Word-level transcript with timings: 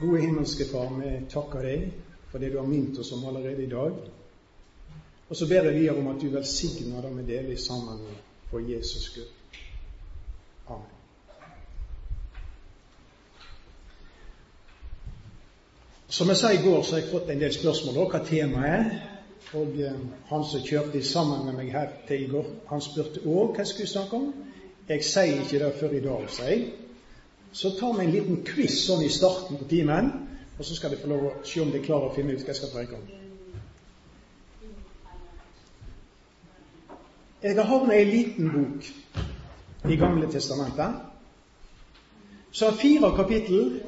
Gode 0.00 0.20
himmelske 0.20 0.64
Far, 0.68 0.90
vi 1.00 1.10
takker 1.32 1.64
deg 1.64 1.86
for 2.28 2.42
det 2.42 2.50
du 2.52 2.58
har 2.60 2.68
minnet 2.68 2.98
oss 3.00 3.12
om 3.16 3.24
allerede 3.24 3.64
i 3.64 3.70
dag. 3.70 3.94
Og 5.28 5.36
så 5.36 5.48
ber 5.48 5.64
jeg 5.64 5.74
videre 5.80 5.96
om 5.96 6.10
at 6.12 6.20
du 6.20 6.28
velsigner 6.30 7.00
det 7.02 7.14
vi 7.16 7.24
deler 7.32 7.56
sammen 7.56 8.02
for 8.50 8.60
Jesus 8.60 9.08
Gud. 9.14 9.32
Amen. 10.68 10.92
Som 16.08 16.28
jeg 16.28 16.36
sa 16.36 16.52
i 16.52 16.62
går, 16.62 16.82
så 16.82 16.94
har 16.94 17.02
jeg 17.02 17.10
fått 17.10 17.30
en 17.30 17.40
del 17.40 17.54
spørsmål 17.54 17.96
om 17.98 18.10
hva 18.12 18.24
temaet 18.24 18.72
er. 18.74 18.96
Og 19.56 19.78
eh, 19.80 19.98
han 20.28 20.44
som 20.44 20.62
kjørte 20.66 21.02
sammen 21.06 21.46
med 21.46 21.56
meg 21.56 21.72
her 21.72 21.88
til 22.06 22.24
i 22.26 22.30
går, 22.30 22.46
han 22.68 22.82
spurte 22.82 23.22
òg 23.24 23.54
hva 23.54 23.64
jeg 23.64 23.72
skulle 23.72 23.90
snakke 23.90 24.18
om. 24.20 24.32
Jeg 24.88 25.04
sier 25.06 25.40
ikke 25.40 25.60
det 25.64 25.72
før 25.80 25.94
i 25.96 26.02
dag, 26.04 26.28
sier 26.30 26.52
jeg. 26.52 26.85
Så 27.52 27.70
tar 27.70 27.92
vi 27.98 28.04
en 28.04 28.12
liten 28.12 28.42
quiz 28.44 28.82
sånn 28.86 29.04
i 29.04 29.12
starten 29.12 29.58
på 29.58 29.68
timen, 29.70 30.10
og 30.58 30.64
så 30.64 30.76
skal 30.76 30.92
de 30.92 31.00
få 31.00 31.10
lov 31.10 31.24
å 31.28 31.32
se 31.44 31.60
om 31.62 31.70
de 31.72 31.82
klarer 31.84 32.10
å 32.10 32.14
finne 32.14 32.34
ut 32.34 32.42
hva 32.42 32.52
jeg 32.52 32.60
skal 32.60 32.72
preke 32.72 32.98
om. 32.98 33.06
Jeg 37.42 37.56
har 37.56 37.68
havnet 37.68 37.96
i 37.96 38.02
en 38.02 38.10
liten 38.10 38.48
bok 38.52 39.90
i 39.92 39.96
Gamle 40.00 40.30
testamentet. 40.32 40.96
Så 42.50 42.70
har 42.70 42.80
fire 42.80 43.12
kapittel 43.16 43.82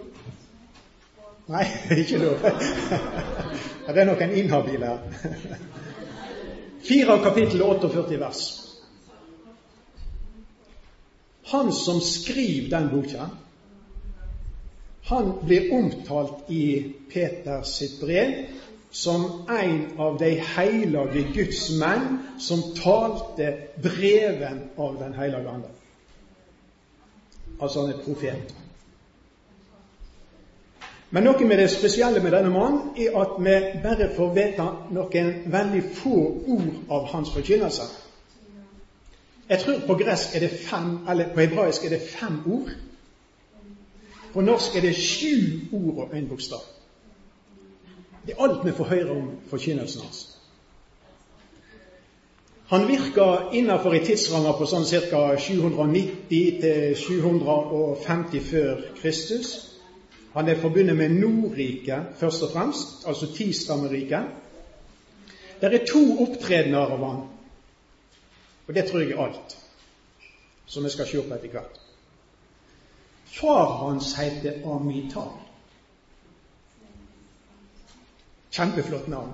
Nei, 1.48 1.64
ikke 2.02 2.18
lov. 2.20 2.42
Ja, 3.88 3.92
det 3.96 4.02
er 4.02 4.04
nok 4.04 4.20
en 4.20 4.34
inhabil 4.36 4.82
her. 4.84 4.98
Fire 6.84 7.14
kapittel 7.24 7.62
48 7.64 8.18
vers. 8.20 8.40
Han 11.48 11.72
som 11.72 12.02
skriver 12.04 12.68
den 12.74 12.90
boka, 12.92 13.30
han 15.08 15.32
blir 15.40 15.72
omtalt 15.72 16.50
i 16.52 16.94
Peters 17.12 17.74
sitt 17.78 18.00
brev 18.00 18.32
som 18.90 19.46
en 19.48 20.00
av 20.00 20.18
de 20.18 20.30
hellige 20.34 21.24
Guds 21.34 21.70
menn 21.80 22.18
som 22.38 22.62
talte 22.76 23.52
breven 23.82 24.62
av 24.76 24.98
Den 25.00 25.14
hellige 25.14 25.48
ande. 25.48 25.68
Altså 27.60 27.80
han 27.80 27.92
er 27.92 28.02
profet. 28.04 28.54
Men 31.10 31.24
noe 31.24 31.46
med 31.48 31.58
det 31.58 31.70
spesielle 31.72 32.20
med 32.20 32.34
denne 32.36 32.52
mannen 32.52 32.90
er 33.00 33.16
at 33.16 33.38
vi 33.40 33.54
bare 33.82 34.10
får 34.16 34.34
vite 34.36 34.66
noen 34.92 35.30
veldig 35.52 35.82
få 36.02 36.18
ord 36.56 36.92
av 36.92 37.08
hans 37.14 37.32
forkynnelse. 37.32 37.86
Jeg 39.48 39.64
tror 39.64 39.80
på 39.86 39.96
gresk 39.96 40.36
er 40.36 40.44
det 40.44 40.52
fem, 40.68 40.98
eller 41.08 41.32
på 41.32 41.40
hebraisk 41.40 41.84
er 41.84 41.96
det 41.96 42.02
fem 42.04 42.42
ord. 42.44 42.74
På 44.32 44.40
norsk 44.40 44.76
er 44.76 44.80
det 44.80 44.96
sju 44.96 45.60
ord 45.72 45.98
og 46.04 46.16
én 46.16 46.28
bokstav. 46.28 46.60
Det 48.26 48.34
er 48.34 48.42
alt 48.44 48.66
vi 48.66 48.72
får 48.76 48.84
høre 48.84 49.10
om 49.10 49.30
forkynnelsen 49.48 50.02
hans. 50.02 50.38
Han 52.68 52.88
virka 52.88 53.48
innenfor 53.56 53.94
i 53.96 54.04
tidsrammer 54.04 54.52
på 54.58 54.66
sånn 54.68 54.84
ca. 54.84 55.36
790-750 55.40 58.40
før 58.50 58.82
Kristus. 58.98 59.68
Han 60.34 60.48
er 60.48 60.60
forbundet 60.60 60.96
med 60.96 61.10
Nordriket 61.16 62.02
først 62.20 62.42
og 62.44 62.50
fremst, 62.52 63.06
altså 63.08 63.26
Tistammeriket. 63.32 64.22
Det 65.60 65.72
er 65.72 65.86
to 65.88 66.22
opptredener 66.22 66.92
av 66.92 67.04
han, 67.06 67.20
og 68.68 68.74
det 68.74 68.84
tror 68.86 69.00
jeg 69.00 69.10
er 69.16 69.24
alt, 69.24 69.56
som 70.66 70.84
vi 70.84 70.90
skal 70.92 71.06
se 71.08 71.22
på 71.24 71.34
etter 71.34 71.48
hvert. 71.56 71.87
Far 73.30 73.66
hans 73.78 74.14
heter 74.18 74.62
Amital. 74.64 75.28
Kjempeflott 78.50 79.08
navn. 79.08 79.32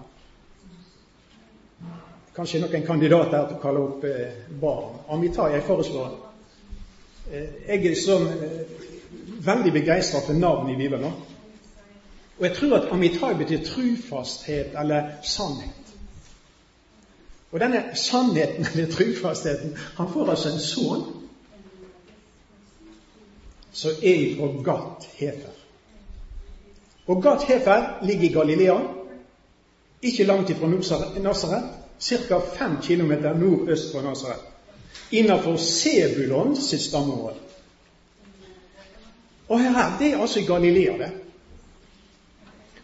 Kanskje 2.34 2.65
noen 2.65 2.83
kandidater 2.87 3.47
til 3.47 3.56
å 3.56 3.62
kalle 3.62 3.82
opp 3.84 4.05
eh, 4.09 4.41
barn. 4.60 4.97
Amitai, 5.15 5.53
jeg 5.55 5.66
foreslår 5.69 6.16
eh, 7.31 7.69
Jeg 7.69 7.84
er 7.93 8.00
sånn 8.00 8.27
eh, 8.34 8.82
veldig 9.47 9.72
begeistra 9.77 10.25
for 10.26 10.34
navn 10.34 10.72
i 10.72 10.76
Bibelen. 10.78 11.15
Og 12.34 12.43
jeg 12.49 12.56
tror 12.56 12.81
at 12.81 12.91
Amitai 12.93 13.37
betyr 13.38 13.62
trufasthet 13.69 14.75
eller 14.82 15.15
sannhet. 15.22 15.94
Og 17.55 17.62
denne 17.62 17.84
sannheten 17.94 18.66
eller 18.72 18.91
trufastheten 18.91 19.76
Han 19.94 20.11
får 20.11 20.34
altså 20.34 20.50
en 20.50 20.65
sønn 20.65 21.05
som 23.75 23.91
er 24.03 24.37
fra 24.39 24.49
Gat 24.65 25.09
Hefer. 25.19 25.55
Og 27.07 27.23
Gat 27.23 27.45
Hefer 27.49 28.05
ligger 28.07 28.31
i 28.31 28.33
Galilea, 28.33 28.79
ikke 30.03 30.25
langt 30.25 30.51
ifra 30.51 30.69
Nasaret, 31.23 31.65
ca. 32.01 32.39
5 32.55 32.77
km 32.83 33.12
nordøst 33.41 33.93
for 33.93 34.03
Nasaret, 34.03 34.41
innenfor 35.11 35.57
Sebulon 35.57 36.57
sitt 36.57 36.83
stammeområde. 36.83 37.37
Og 39.49 39.61
her, 39.61 39.99
det 39.99 40.12
er 40.12 40.21
altså 40.21 40.41
i 40.41 40.47
Galilea, 40.47 40.99
det. 40.99 41.11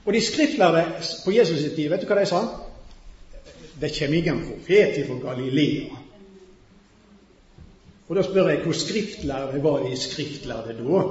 Og 0.04 0.12
de 0.12 0.26
skriftlærde 0.26 0.84
på 1.24 1.30
Jesus 1.30 1.60
sitt 1.60 1.74
tid, 1.74 1.88
vet 1.88 2.02
du 2.02 2.10
hva 2.10 2.20
de 2.20 2.26
sa? 2.26 2.44
Det 3.80 3.92
kommer 3.98 4.18
ingen 4.18 4.46
profet 4.48 5.04
fra 5.06 5.18
Galilea. 5.30 5.99
Og 8.10 8.16
da 8.16 8.22
spør 8.26 8.48
jeg 8.50 8.64
hvor 8.64 8.74
skriftlærde 8.74 9.60
var 9.62 9.84
de 9.86 9.96
skriftlærde 9.96 10.72
da? 10.78 11.02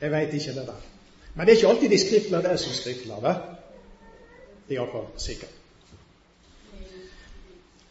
Jeg 0.00 0.12
veit 0.12 0.32
ikke 0.34 0.54
det 0.56 0.66
der. 0.66 0.78
Men 1.34 1.46
det 1.46 1.52
er 1.52 1.56
ikke 1.56 1.68
alltid 1.68 1.90
de 1.90 1.98
skriftlærde 2.00 2.48
er 2.48 2.56
som 2.56 2.72
skriftlærde. 2.72 3.34
Det 4.68 4.76
er 4.76 4.80
iallfall 4.80 5.10
sikkert. 5.20 5.50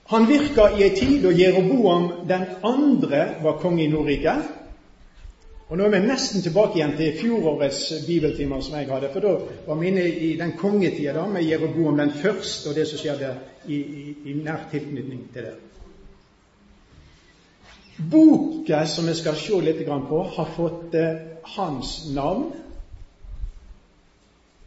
Han 0.09 0.25
virka 0.29 0.65
i 0.77 0.81
ei 0.83 0.95
tid 0.97 1.21
da 1.23 1.33
Jeroboam 1.37 2.09
den 2.29 2.45
andre 2.63 3.21
var 3.43 3.59
konge 3.61 3.83
i 3.83 3.87
Nordriket. 3.87 4.49
Og 5.69 5.77
Nå 5.77 5.85
er 5.85 5.93
vi 5.93 5.99
nesten 6.07 6.41
tilbake 6.41 6.79
igjen 6.79 6.95
til 6.97 7.19
fjorårets 7.21 7.83
bibeltimer 8.07 8.61
som 8.61 8.79
jeg 8.79 8.89
hadde. 8.89 9.11
For 9.13 9.19
da 9.19 9.35
var 9.67 9.77
vi 9.77 9.87
inne 9.93 10.07
i 10.09 10.33
den 10.41 10.57
kongetida 10.57 11.13
da, 11.13 11.27
med 11.27 11.45
Jeroboam 11.45 12.01
den 12.01 12.11
første 12.17 12.69
og 12.69 12.75
det 12.75 12.87
som 12.87 12.99
skjedde 12.99 13.35
i, 13.67 13.77
i, 13.77 14.15
i 14.25 14.33
nær 14.41 14.67
tilknytning 14.71 15.29
til 15.33 15.47
det. 15.51 15.53
Boka 17.97 18.85
som 18.87 19.07
vi 19.07 19.13
skal 19.15 19.35
se 19.37 19.59
litt 19.61 19.85
på, 19.85 20.23
har 20.35 20.49
fått 20.55 20.95
eh, 20.97 21.19
hans 21.55 22.09
navn 22.13 22.51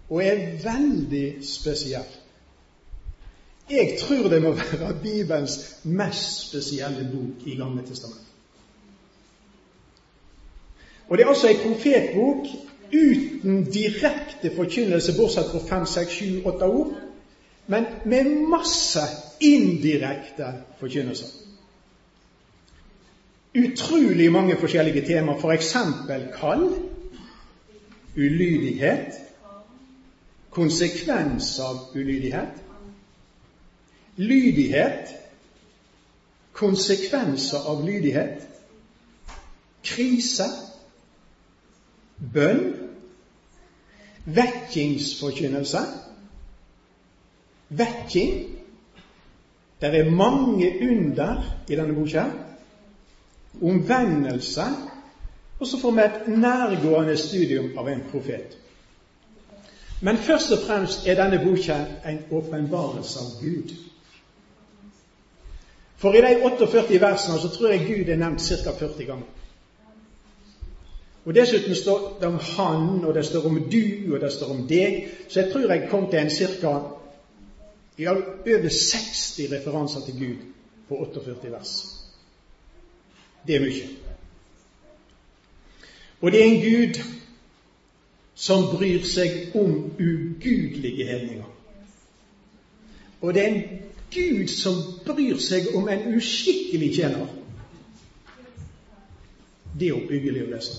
og 0.06 0.22
er 0.22 0.44
veldig 0.62 1.26
spesiell. 1.42 2.12
Jeg 3.70 3.96
tror 3.98 4.28
det 4.30 4.38
må 4.42 4.52
være 4.54 4.92
Bibelens 5.02 5.56
mest 5.82 6.46
spesielle 6.48 7.08
bok 7.10 7.46
i 7.46 7.56
Gamle 7.58 7.82
testament. 7.82 8.22
Og 11.08 11.18
det 11.18 11.24
er 11.24 11.30
altså 11.30 11.50
ei 11.50 11.58
profetbok 11.58 12.46
uten 12.92 13.64
direkte 13.70 14.52
forkynnelse, 14.54 15.16
bortsett 15.18 15.50
fra 15.50 15.62
fem, 15.66 15.86
seks, 15.86 16.14
sju, 16.18 16.46
åtte 16.46 16.66
ord, 16.70 16.94
men 17.66 17.86
med 18.06 18.30
masse 18.50 19.02
indirekte 19.42 20.52
forkynnelser. 20.78 21.45
Utrolig 23.56 24.32
mange 24.32 24.56
forskjellige 24.60 25.06
temaer, 25.06 25.38
f.eks. 25.40 25.72
kall, 26.36 26.66
ulydighet, 28.16 29.14
konsekvens 30.50 31.58
av 31.60 31.78
ulydighet, 31.94 32.60
lydighet, 34.16 35.14
konsekvenser 36.56 37.64
av 37.68 37.84
lydighet, 37.84 38.44
krise, 39.84 40.48
bønn, 42.32 42.64
vekkingsforkynnelse. 44.26 45.82
Vekking. 47.68 48.34
Det 49.80 49.92
er 49.94 50.10
mange 50.10 50.70
under 50.82 51.42
i 51.68 51.76
denne 51.76 51.94
boka. 51.94 52.24
Omvendelse. 53.62 54.64
Og 55.58 55.66
så 55.66 55.80
får 55.80 55.90
vi 55.90 56.00
et 56.00 56.38
nærgående 56.38 57.16
studium 57.16 57.78
av 57.78 57.88
en 57.88 58.02
profet. 58.10 58.58
Men 60.00 60.16
først 60.16 60.52
og 60.52 60.58
fremst 60.66 61.06
er 61.06 61.16
denne 61.16 61.40
boka 61.44 61.76
en 62.08 62.18
åpenbarelse 62.30 63.18
av 63.18 63.30
Gud. 63.40 63.72
For 65.96 66.12
i 66.12 66.20
de 66.20 66.42
48 66.44 67.00
versene 67.00 67.38
så 67.40 67.48
tror 67.48 67.72
jeg 67.72 67.86
Gud 67.88 68.12
er 68.12 68.20
nevnt 68.20 68.42
ca. 68.44 68.72
40 68.78 69.04
ganger. 69.04 69.32
Og 71.24 71.34
Dessuten 71.34 71.74
står 71.74 72.18
det 72.20 72.28
om 72.28 72.38
han, 72.38 73.04
og 73.04 73.14
det 73.14 73.24
står 73.26 73.46
om 73.46 73.56
du, 73.72 74.14
og 74.14 74.20
det 74.20 74.32
står 74.32 74.50
om 74.50 74.66
deg. 74.68 75.08
Så 75.28 75.40
jeg 75.40 75.52
tror 75.52 75.72
jeg 75.72 75.88
kom 75.90 76.10
til 76.10 76.18
en 76.18 76.30
ca. 76.30 76.74
over 77.98 78.68
60 78.68 79.40
referanser 79.52 80.00
til 80.00 80.18
Gud 80.18 80.36
på 80.88 80.94
48 80.94 81.52
vers. 81.52 81.95
Det 83.46 83.56
er 83.56 83.64
mye. 83.64 83.88
Og 86.20 86.32
det 86.32 86.40
er 86.40 86.48
en 86.50 86.62
Gud 86.62 87.02
som 88.34 88.64
bryr 88.72 89.04
seg 89.08 89.56
om 89.56 89.74
ugudelige 90.00 91.06
hedninger. 91.06 91.52
Og 93.20 93.34
det 93.34 93.42
er 93.42 93.54
en 93.54 93.62
Gud 94.14 94.48
som 94.52 94.80
bryr 95.06 95.38
seg 95.40 95.72
om 95.76 95.88
en 95.88 96.16
uskikkelig 96.16 96.92
tjener. 96.96 97.26
Det 99.76 99.88
er 99.88 99.96
oppbyggelig 99.96 100.44
å 100.46 100.50
lese. 100.52 100.76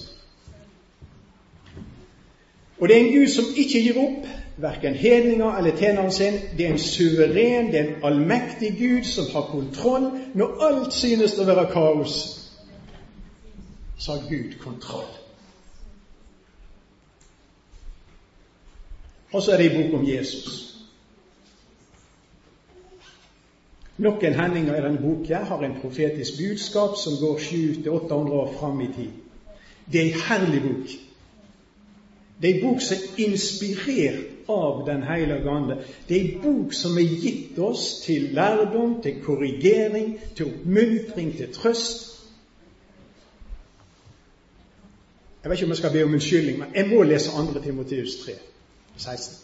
Og 2.78 2.88
det 2.88 2.96
er 2.96 3.04
en 3.04 3.14
Gud 3.14 3.30
som 3.34 3.46
ikke 3.58 3.82
gir 3.82 3.98
opp, 4.02 4.26
verken 4.62 4.94
hedninger 4.98 5.58
eller 5.58 5.78
tjeneren 5.78 6.12
sin. 6.14 6.40
Det 6.58 6.66
er 6.66 6.76
en 6.76 6.82
suveren, 6.82 7.72
det 7.72 7.80
er 7.80 7.88
en 7.88 8.06
allmektig 8.10 8.76
Gud 8.78 9.06
som 9.10 9.30
har 9.34 9.50
kontroll. 9.52 10.12
Når 10.38 10.66
alt 10.70 10.94
synes 10.94 11.38
å 11.38 11.46
være 11.50 11.70
kaos, 11.74 12.37
så 13.98 14.12
har 14.12 14.30
Gud 14.30 14.60
kontroll. 14.60 15.12
Og 19.34 19.42
så 19.44 19.52
er 19.52 19.58
det 19.58 19.72
en 19.72 19.84
bok 19.84 20.00
om 20.00 20.08
Jesus. 20.08 20.78
Noen 23.98 24.36
hendinger 24.38 24.78
i 24.78 24.82
denne 24.86 25.02
boka 25.02 25.42
har 25.50 25.64
en 25.66 25.80
profetisk 25.82 26.38
budskap 26.38 26.98
som 27.02 27.18
går 27.18 27.40
700-800 27.42 28.40
år 28.42 28.54
fram 28.60 28.82
i 28.82 28.90
tid. 28.96 29.12
Det 29.92 30.02
er 30.02 30.06
en 30.06 30.26
herlig 30.30 30.62
bok. 30.62 30.98
Det 32.42 32.50
er 32.50 32.56
en 32.56 32.66
bok 32.68 32.82
som 32.82 32.98
er 32.98 33.24
inspirert 33.26 34.50
av 34.50 34.86
Den 34.86 35.02
hellige 35.04 35.50
ande. 35.50 35.80
Det 36.08 36.18
er 36.18 36.28
en 36.28 36.42
bok 36.42 36.74
som 36.74 36.98
er 36.98 37.16
gitt 37.24 37.58
oss 37.60 38.00
til 38.06 38.30
lærdom, 38.38 39.02
til 39.02 39.18
korrigering, 39.24 40.14
til 40.36 40.46
oppmuntring, 40.54 41.34
til 41.38 41.52
trøst. 41.54 42.17
Jeg 45.48 45.52
vet 45.52 45.58
ikke 45.58 45.66
om 45.66 45.72
jeg 45.72 45.78
skal 45.78 45.92
be 45.92 46.04
om 46.04 46.14
unnskyldning, 46.14 46.58
men 46.60 46.68
jeg 46.76 46.88
må 46.88 47.04
lese 47.04 47.32
2. 47.32 47.60
Timoteus 47.64 48.16
3, 48.26 48.32
16. 48.98 49.36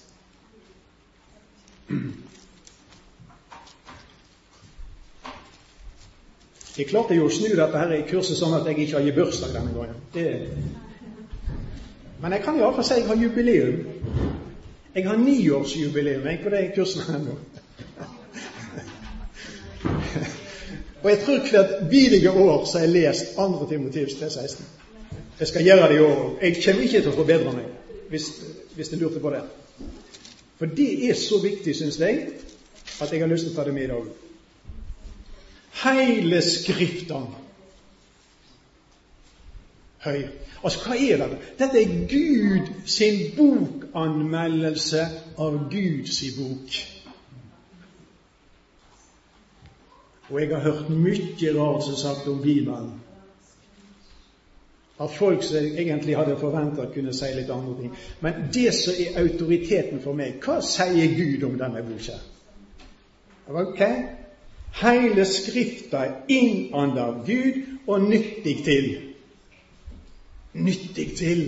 Jeg 6.77 6.89
klarte 6.89 7.15
jo 7.15 7.29
å 7.29 7.31
snu 7.31 7.53
dette 7.55 7.85
her 7.85 7.95
i 7.95 8.01
kurset 8.09 8.35
sånn 8.35 8.57
at 8.57 8.67
jeg 8.67 8.83
ikke 8.83 9.00
har 9.00 9.15
bursdag 9.15 9.55
denne 9.55 9.71
gangen. 9.77 10.03
Det... 10.11 10.27
Men 12.19 12.35
jeg 12.35 12.44
kan 12.50 12.59
iallfall 12.59 12.89
si 12.89 13.00
jeg 13.00 13.07
har 13.07 13.23
jubileum. 13.23 13.79
Jeg 15.00 15.07
har 15.07 15.23
niårsjubileum 15.23 16.29
jeg 16.33 16.44
på 16.44 16.51
det 16.57 16.65
kurset 16.75 17.07
her 17.07 17.23
nå. 17.29 17.39
Og 21.00 21.11
jeg 21.15 21.19
tror 21.23 21.51
hvert 21.51 21.75
bidige 21.88 22.31
år 22.31 22.65
så 22.65 22.81
har 22.81 22.89
jeg 22.89 22.97
lest 23.00 23.38
2. 23.39 23.67
Timotius 23.71 24.19
3,16. 24.19 24.82
Jeg 25.39 25.47
skal 25.47 25.65
gjøre 25.65 25.89
det 25.89 25.97
i 25.97 26.03
år 26.06 26.18
òg. 26.24 26.41
Jeg 26.41 26.59
kommer 26.65 26.83
ikke 26.83 27.01
til 27.01 27.12
å 27.12 27.18
forbedre 27.18 27.53
meg, 27.56 27.69
hvis, 28.09 28.27
hvis 28.75 28.91
du 28.94 28.97
lurte 29.01 29.21
på 29.24 29.31
det. 29.33 29.44
For 30.59 30.75
det 30.80 30.89
er 31.09 31.15
så 31.18 31.39
viktig, 31.44 31.75
syns 31.75 32.00
jeg, 32.00 32.27
at 33.01 33.12
jeg 33.12 33.24
har 33.24 33.31
lyst 33.31 33.50
til 33.50 33.56
å 33.56 33.57
ta 33.57 33.65
det 33.68 33.74
med 33.75 33.88
i 33.88 33.94
dag. 33.94 34.12
Hele 35.83 36.44
Skriften 36.45 37.31
høy. 40.03 40.24
Altså, 40.63 40.80
hva 40.85 40.97
er 40.97 41.21
dette? 41.21 41.38
Dette 41.59 41.81
er 41.81 41.94
Gud 42.12 42.69
sin 42.89 43.19
bokanmeldelse 43.38 45.06
av 45.41 45.57
Guds 45.71 46.19
bok. 46.38 46.77
Og 50.31 50.39
jeg 50.39 50.51
har 50.53 50.63
hørt 50.63 50.89
mye 50.89 51.56
rart 51.57 51.83
som 51.86 51.97
sagt 52.00 52.29
om 52.31 52.41
Bibelen. 52.41 52.94
Av 54.98 55.07
folk 55.07 55.44
som 55.44 55.57
egentlig 55.57 56.16
hadde 56.18 56.36
forventa 56.38 56.86
kunne 56.94 57.13
si 57.18 57.31
litt 57.34 57.50
andre 57.50 57.74
ting. 57.80 57.94
Men 58.22 58.50
det 58.54 58.74
som 58.78 58.94
er 58.94 59.18
autoriteten 59.24 60.01
for 60.04 60.13
meg, 60.13 60.38
hva 60.45 60.60
sier 60.62 61.16
Gud 61.18 61.45
om 61.48 61.57
denne 61.57 61.81
boka? 61.88 62.19
Ok? 63.50 63.81
Hele 64.84 65.25
Skrifta 65.25 66.06
er 66.06 66.13
innånda 66.34 67.07
av 67.10 67.25
Gud 67.25 67.88
og 67.88 68.06
nyttig 68.06 68.56
til. 68.66 68.90
Nyttig 70.54 71.07
til. 71.18 71.44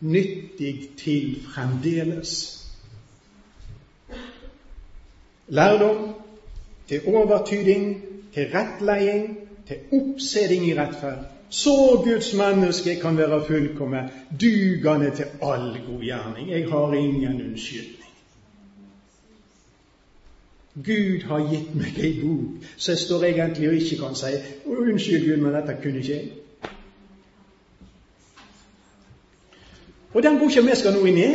Nyttig 0.00 0.74
til 0.98 1.38
fremdeles. 1.54 2.34
Lærdom, 5.48 6.14
til 6.88 7.06
overtyding, 7.06 8.02
til 8.34 8.50
rettleding, 8.54 9.26
til 9.68 9.76
oppseding 9.92 10.68
i 10.68 10.74
rettferd. 10.78 11.24
Så 11.50 12.02
Guds 12.04 12.34
menneske 12.34 12.96
kan 13.00 13.16
være 13.16 13.44
fullkommen, 13.46 14.08
dugende 14.40 15.10
til 15.16 15.24
all 15.42 15.76
god 15.86 16.00
gjerning. 16.02 16.50
Jeg 16.50 16.68
har 16.68 16.92
ingen 16.92 17.42
unnskyldning. 17.42 18.00
Gud 20.74 21.22
har 21.28 21.44
gitt 21.50 21.74
meg 21.78 21.98
ei 22.02 22.16
bok, 22.18 22.64
så 22.76 22.92
jeg 22.92 22.98
står 22.98 23.24
egentlig 23.24 23.68
og 23.68 23.74
ikke 23.74 23.96
kan 23.96 24.16
si 24.18 24.32
'Unnskyld, 24.66 25.28
Gud, 25.28 25.36
men 25.36 25.54
dette 25.54 25.76
kunne 25.82 25.98
ikke 25.98 26.14
jeg'. 26.14 26.44
Og 30.14 30.22
den 30.22 30.38
boka 30.38 30.60
vi 30.60 30.74
skal 30.74 30.92
nå 30.92 31.04
inn 31.06 31.18
i, 31.18 31.30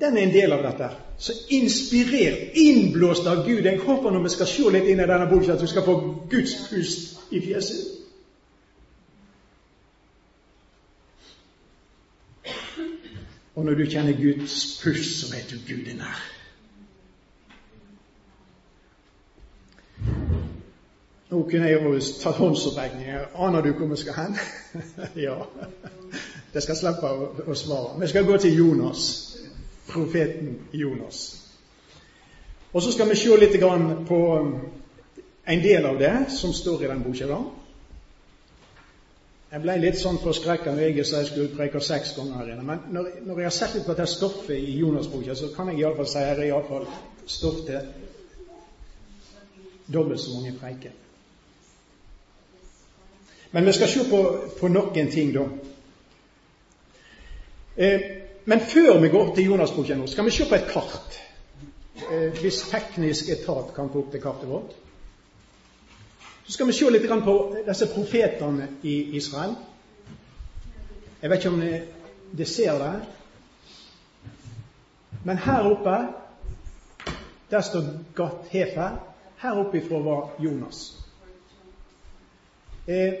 den 0.00 0.16
er 0.16 0.22
en 0.22 0.32
del 0.34 0.52
av 0.52 0.62
dette. 0.62 0.90
Så 1.18 1.32
inspirert, 1.48 2.50
innblåst 2.54 3.26
av 3.26 3.46
Gud. 3.46 3.64
Jeg 3.64 3.78
håper 3.78 4.10
når 4.10 4.22
vi 4.22 4.34
skal 4.34 4.46
se 4.46 4.70
litt 4.72 4.88
inn 4.90 5.00
i 5.00 5.08
denne 5.08 5.28
boka, 5.30 5.54
at 5.54 5.60
du 5.60 5.66
skal 5.66 5.84
få 5.86 5.94
Guds 6.30 6.56
pust 6.68 7.32
i 7.32 7.40
fjeset. 7.40 7.96
Og 13.56 13.64
når 13.64 13.74
du 13.74 13.86
kjenner 13.88 14.12
Guds 14.12 14.80
pust, 14.82 15.20
så 15.20 15.32
vet 15.32 15.50
du 15.50 15.56
Gud 15.68 15.88
er 15.88 15.96
nær. 15.96 16.24
Nå 21.30 21.42
kunne 21.50 21.66
jeg 21.66 21.82
jo 21.82 21.94
tatt 22.22 22.36
håndsopprekninger. 22.36 23.24
Aner 23.34 23.64
du 23.64 23.72
hvor 23.72 23.88
vi 23.90 23.96
skal 23.96 24.14
hen? 24.14 24.36
ja. 25.26 25.40
Det 26.52 26.62
skal 26.62 26.78
slippe 26.78 27.08
å, 27.48 27.56
svare. 27.56 27.96
Vi 28.00 28.10
skal 28.12 28.28
gå 28.28 28.36
til 28.40 28.60
Jonas, 28.60 29.08
profeten 29.96 30.58
Jonas. 30.76 31.24
Og 32.72 32.82
så 32.82 32.92
skal 32.92 33.08
vi 33.08 33.16
se 33.16 33.36
litt 33.40 33.60
på 34.08 34.18
um, 34.36 34.56
en 35.46 35.62
del 35.62 35.86
av 35.86 35.98
det 35.98 36.14
som 36.36 36.52
står 36.52 36.84
i 36.84 36.90
den 36.90 37.04
boka. 37.04 37.38
Jeg 39.46 39.62
ble 39.62 39.76
litt 39.78 39.96
sånn 39.96 40.18
forskrekka 40.20 40.74
når 40.74 40.90
jeg 40.90 41.06
sa 41.06 41.22
jeg 41.22 41.30
skulle 41.30 41.54
preke 41.54 41.80
seks 41.80 42.16
ganger 42.16 42.42
her 42.42 42.52
inne. 42.52 42.66
Men 42.66 42.82
når, 42.92 43.08
når, 43.24 43.40
jeg 43.40 43.48
har 43.48 43.54
sett 43.54 43.76
litt 43.78 43.86
på 43.86 43.94
dette 43.94 44.10
stoffet 44.10 44.58
i 44.58 44.74
Jonas-boka, 44.80 45.36
så 45.38 45.52
kan 45.54 45.70
jeg 45.70 45.80
iallfall 45.80 46.10
si 46.10 46.18
det 46.18 46.34
er 46.34 46.44
iallfall 46.50 46.84
stoff 47.30 47.62
til 47.64 47.80
dobbelt 49.94 50.20
så 50.20 50.34
mange 50.34 50.52
preiker. 50.58 50.92
Men 53.54 53.64
vi 53.64 53.72
skal 53.72 53.88
se 53.88 54.04
på, 54.10 54.20
på 54.60 54.68
noen 54.68 55.10
ting, 55.14 55.32
da. 55.32 55.46
Eh, 57.76 58.15
men 58.46 58.60
før 58.60 59.00
vi 59.02 59.08
går 59.10 59.34
til 59.34 59.48
Jonas-boka 59.50 59.96
nå, 59.98 60.06
skal 60.06 60.24
vi 60.24 60.34
se 60.34 60.44
på 60.48 60.54
et 60.54 60.68
kart. 60.70 61.16
Eh, 62.10 62.28
hvis 62.40 62.60
teknisk 62.70 63.28
etat 63.34 63.72
kan 63.74 63.88
få 63.90 64.04
opp 64.04 64.12
det 64.12 64.20
kartet 64.22 64.48
vårt. 64.48 64.74
Så 66.44 66.52
skal 66.54 66.68
vi 66.68 66.76
se 66.76 66.90
litt 66.90 67.08
på 67.24 67.36
disse 67.66 67.88
profetene 67.90 68.68
i 68.86 69.16
Israel. 69.18 69.56
Jeg 71.22 71.30
vet 71.30 71.42
ikke 71.42 71.54
om 71.54 71.64
dere 72.36 72.46
ser 72.46 72.78
det. 72.78 72.92
Men 75.24 75.42
her 75.42 75.66
oppe, 75.66 75.96
der 77.50 77.60
står 77.66 77.88
Gat 78.14 78.46
Hefer. 78.52 79.00
Her 79.42 79.58
oppe 79.58 79.80
ifra 79.80 79.98
var 79.98 80.36
Jonas. 80.38 80.84
Eh, 82.86 83.14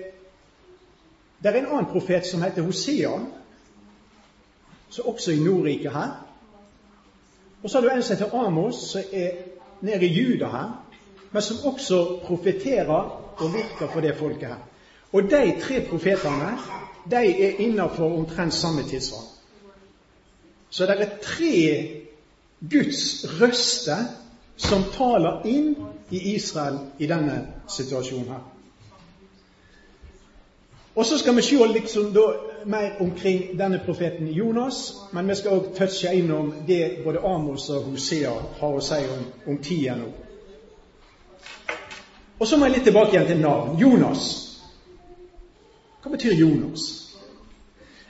det 1.42 1.50
er 1.50 1.58
en 1.58 1.66
annen 1.66 1.90
profet 1.90 2.26
som 2.26 2.42
heter 2.46 2.62
Hosea, 2.62 3.18
som 4.96 5.06
også 5.12 5.32
i 5.32 5.42
Nordriket 5.44 5.92
her. 5.92 6.14
Og 7.62 7.70
så 7.70 7.80
har 7.80 7.86
du 7.86 7.94
en 7.94 8.02
som 8.02 8.16
heter 8.16 8.38
Amos, 8.38 8.76
som 8.92 9.02
er 9.12 9.30
nede 9.80 10.06
i 10.06 10.12
Juda 10.12 10.48
her, 10.48 10.72
men 11.32 11.42
som 11.42 11.56
også 11.64 12.18
profeterer 12.24 12.88
og 13.36 13.54
virker 13.54 13.92
for 13.92 14.00
det 14.00 14.16
folket 14.16 14.48
her. 14.48 14.62
Og 15.12 15.22
de 15.22 15.60
tre 15.60 15.80
profetene 15.90 16.56
de 17.10 17.16
er 17.46 17.60
innenfor 17.62 18.16
omtrent 18.18 18.54
samme 18.54 18.82
tidsram. 18.82 19.24
Så 20.70 20.86
det 20.86 21.00
er 21.00 21.18
tre 21.22 21.52
Guds 22.70 23.24
røster 23.40 24.06
som 24.56 24.82
taler 24.92 25.44
inn 25.44 25.74
i 26.10 26.34
Israel 26.34 26.78
i 26.98 27.06
denne 27.06 27.36
situasjonen 27.68 28.28
her. 28.32 28.55
Og 30.96 31.06
så 31.06 31.18
skal 31.18 31.36
vi 31.36 31.42
se 31.42 31.56
liksom 31.72 32.12
da, 32.12 32.32
mer 32.64 32.96
omkring 33.00 33.58
denne 33.58 33.80
profeten 33.84 34.28
Jonas, 34.28 34.94
men 35.12 35.28
vi 35.28 35.34
skal 35.34 35.58
òg 35.58 35.74
touche 35.76 36.14
innom 36.14 36.54
det 36.66 37.04
både 37.04 37.20
Amos 37.20 37.68
og 37.70 37.90
Hosea 37.90 38.32
har 38.60 38.78
å 38.78 38.80
si 38.80 39.02
om, 39.04 39.26
om 39.46 39.58
tida 39.60 39.98
nå. 40.00 40.08
Og 42.38 42.48
så 42.48 42.56
må 42.56 42.66
jeg 42.66 42.78
litt 42.78 42.88
tilbake 42.88 43.12
igjen 43.12 43.28
til 43.28 43.44
navn. 43.44 43.76
Jonas. 43.80 44.24
Hva 46.00 46.16
betyr 46.16 46.32
Jonas? 46.40 46.88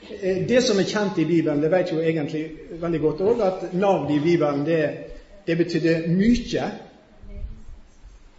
Eh, 0.07 0.47
det 0.47 0.63
som 0.63 0.79
er 0.79 0.87
kjent 0.87 1.19
i 1.19 1.27
Bibelen, 1.27 1.61
det 1.61 1.71
vet 1.71 1.91
jo 1.91 1.99
egentlig 1.99 2.45
veldig 2.81 3.01
godt 3.03 3.21
òg, 3.21 3.41
at 3.43 3.71
navn 3.73 4.11
i 4.15 4.19
Bibelen 4.23 4.65
det, 4.65 4.83
det 5.47 5.57
betydde 5.59 6.01
mye. 6.07 6.73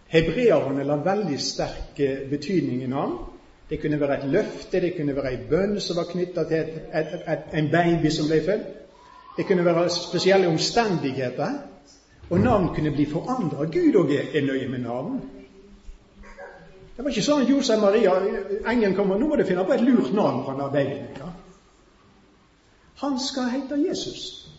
Hebreerne 0.09 0.85
la 0.89 1.03
veldig 1.05 1.37
sterk 1.41 1.99
eh, 2.01 2.23
betydning 2.29 2.81
i 2.83 2.89
navn. 2.89 3.28
Det 3.69 3.81
kunne 3.81 3.99
være 3.99 4.17
et 4.17 4.29
løfte, 4.31 4.81
det 4.81 4.93
kunne 4.97 5.15
være 5.15 5.33
en 5.33 5.47
bønn 5.49 5.79
som 5.81 5.97
var 5.97 6.07
knytta 6.09 6.43
til 6.43 6.57
et, 6.57 6.77
et, 6.93 7.11
et, 7.27 7.49
en 7.53 7.71
baby 7.71 8.09
som 8.09 8.27
ble 8.27 8.41
født. 8.45 8.69
Det 9.37 9.45
kunne 9.45 9.65
være 9.65 9.89
spesielle 9.89 10.47
omstendigheter. 10.47 11.59
Og 12.29 12.39
navn 12.39 12.75
kunne 12.75 12.91
bli 12.91 13.05
forandra. 13.05 13.65
Gud 13.65 13.95
òg 13.95 14.11
er 14.13 14.41
nøye 14.45 14.67
med 14.69 14.79
navn. 14.79 15.21
Det 16.97 17.05
var 17.05 17.13
ikke 17.13 17.23
sånn 17.23 17.45
at 17.45 17.49
Josef 17.49 17.79
Maria 17.79 18.11
Engelen 18.67 18.95
kommer 18.97 19.17
nå 19.17 19.29
må 19.29 19.37
du 19.39 19.45
finne 19.47 19.63
på 19.65 19.71
et 19.73 19.85
lurt 19.85 20.11
navn 20.13 20.41
på 20.45 20.55
babyen. 20.59 21.05
Ja. 21.17 21.29
Han 22.99 23.15
skal 23.23 23.47
hete 23.53 23.77
Jesus. 23.79 24.49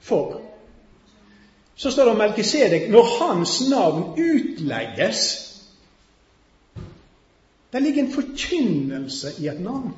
For 0.00 0.40
så 1.76 1.90
står 1.90 2.04
det 2.04 2.12
om 2.12 2.18
Melkisedek 2.18 2.88
når 2.90 3.12
hans 3.18 3.68
navn 3.70 4.02
utlegges 4.16 5.49
Det 7.72 7.82
ligger 7.82 8.02
en 8.02 8.12
forkynnelse 8.12 9.34
i 9.38 9.48
et 9.48 9.60
navn. 9.60 9.92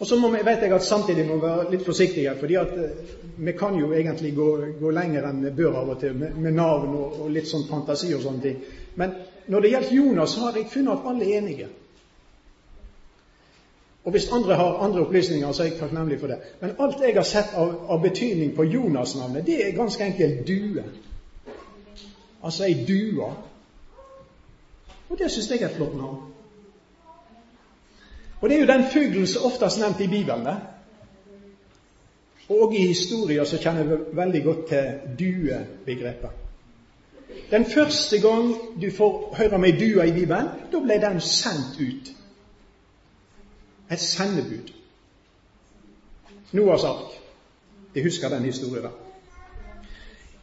Og 0.00 0.06
så 0.06 0.16
må 0.16 0.30
vi, 0.32 0.38
vet 0.44 0.62
jeg 0.64 0.72
at 0.72 0.84
samtidig 0.84 1.26
må 1.28 1.34
vi 1.36 1.42
være 1.42 1.70
litt 1.74 1.82
forsiktige, 1.84 2.32
fordi 2.40 2.56
at 2.56 2.70
eh, 2.72 3.10
vi 3.36 3.52
kan 3.52 3.76
jo 3.76 3.90
egentlig 3.92 4.32
gå, 4.36 4.46
gå 4.80 4.92
lenger 4.96 5.26
enn 5.28 5.42
vi 5.44 5.52
bør 5.58 5.76
av 5.82 5.90
og 5.92 5.98
til 6.00 6.14
med, 6.16 6.38
med 6.40 6.56
navn 6.56 6.94
og, 6.96 7.18
og, 7.20 7.26
litt 7.34 7.48
sånn 7.50 7.66
fantasi 7.68 8.14
og 8.16 8.24
sånne 8.24 8.44
ting. 8.46 8.62
Men 8.96 9.12
når 9.52 9.60
det 9.60 9.72
gjelder 9.74 9.98
Jonas, 9.98 10.32
så 10.32 10.46
har 10.46 10.56
jeg 10.56 10.70
funnet 10.72 10.94
at 10.94 11.10
alle 11.12 11.28
er 11.28 11.42
enige. 11.42 11.68
Og 14.04 14.16
hvis 14.16 14.30
andre 14.32 14.56
har 14.56 14.80
andre 14.86 15.04
opplysninger, 15.04 15.52
så 15.52 15.62
er 15.62 15.68
jeg 15.68 15.78
takknemlig 15.82 16.20
for 16.22 16.32
det. 16.32 16.40
Men 16.62 16.72
alt 16.80 17.04
jeg 17.04 17.14
har 17.18 17.28
sett 17.28 17.52
av, 17.60 17.74
av 17.92 18.00
betydning 18.00 18.54
på 18.56 18.64
Jonas-navnet, 18.64 19.44
det 19.46 19.58
er 19.66 19.76
ganske 19.76 20.04
enkelt 20.04 20.46
due. 20.48 20.84
Altså 22.40 22.64
ei 22.64 22.78
due. 22.88 23.28
Og 25.10 25.18
det 25.18 25.30
syns 25.30 25.50
jeg 25.50 25.62
er 25.62 25.68
et 25.68 25.76
flott 25.76 25.96
navn. 25.96 26.20
Og 28.40 28.48
det 28.48 28.56
er 28.56 28.60
jo 28.60 28.66
den 28.66 28.84
fuglen 28.92 29.26
som 29.26 29.44
oftest 29.44 29.80
nevnt 29.80 30.00
i 30.00 30.06
Bibelen. 30.06 30.44
det. 30.46 30.56
Og 32.48 32.74
i 32.74 32.86
historier 32.86 33.44
så 33.44 33.58
kjenner 33.58 33.84
vi 33.84 33.96
veldig 34.12 34.44
godt 34.44 34.66
til 34.68 34.86
duebegrepet. 35.18 36.30
Den 37.50 37.64
første 37.66 38.20
gang 38.20 38.54
du 38.82 38.90
får 38.96 39.34
høre 39.38 39.54
om 39.54 39.64
ei 39.64 39.70
due 39.70 40.08
i 40.08 40.12
Bibelen, 40.12 40.48
da 40.72 40.80
ble 40.82 40.96
den 41.02 41.20
sendt 41.20 41.78
ut 41.80 42.10
et 43.90 44.00
sendebud. 44.00 44.72
Noahs 46.52 46.84
ark. 46.84 47.14
Jeg 47.94 48.02
husker 48.02 48.28
den 48.28 48.44
historien. 48.44 48.82
da. 48.82 48.90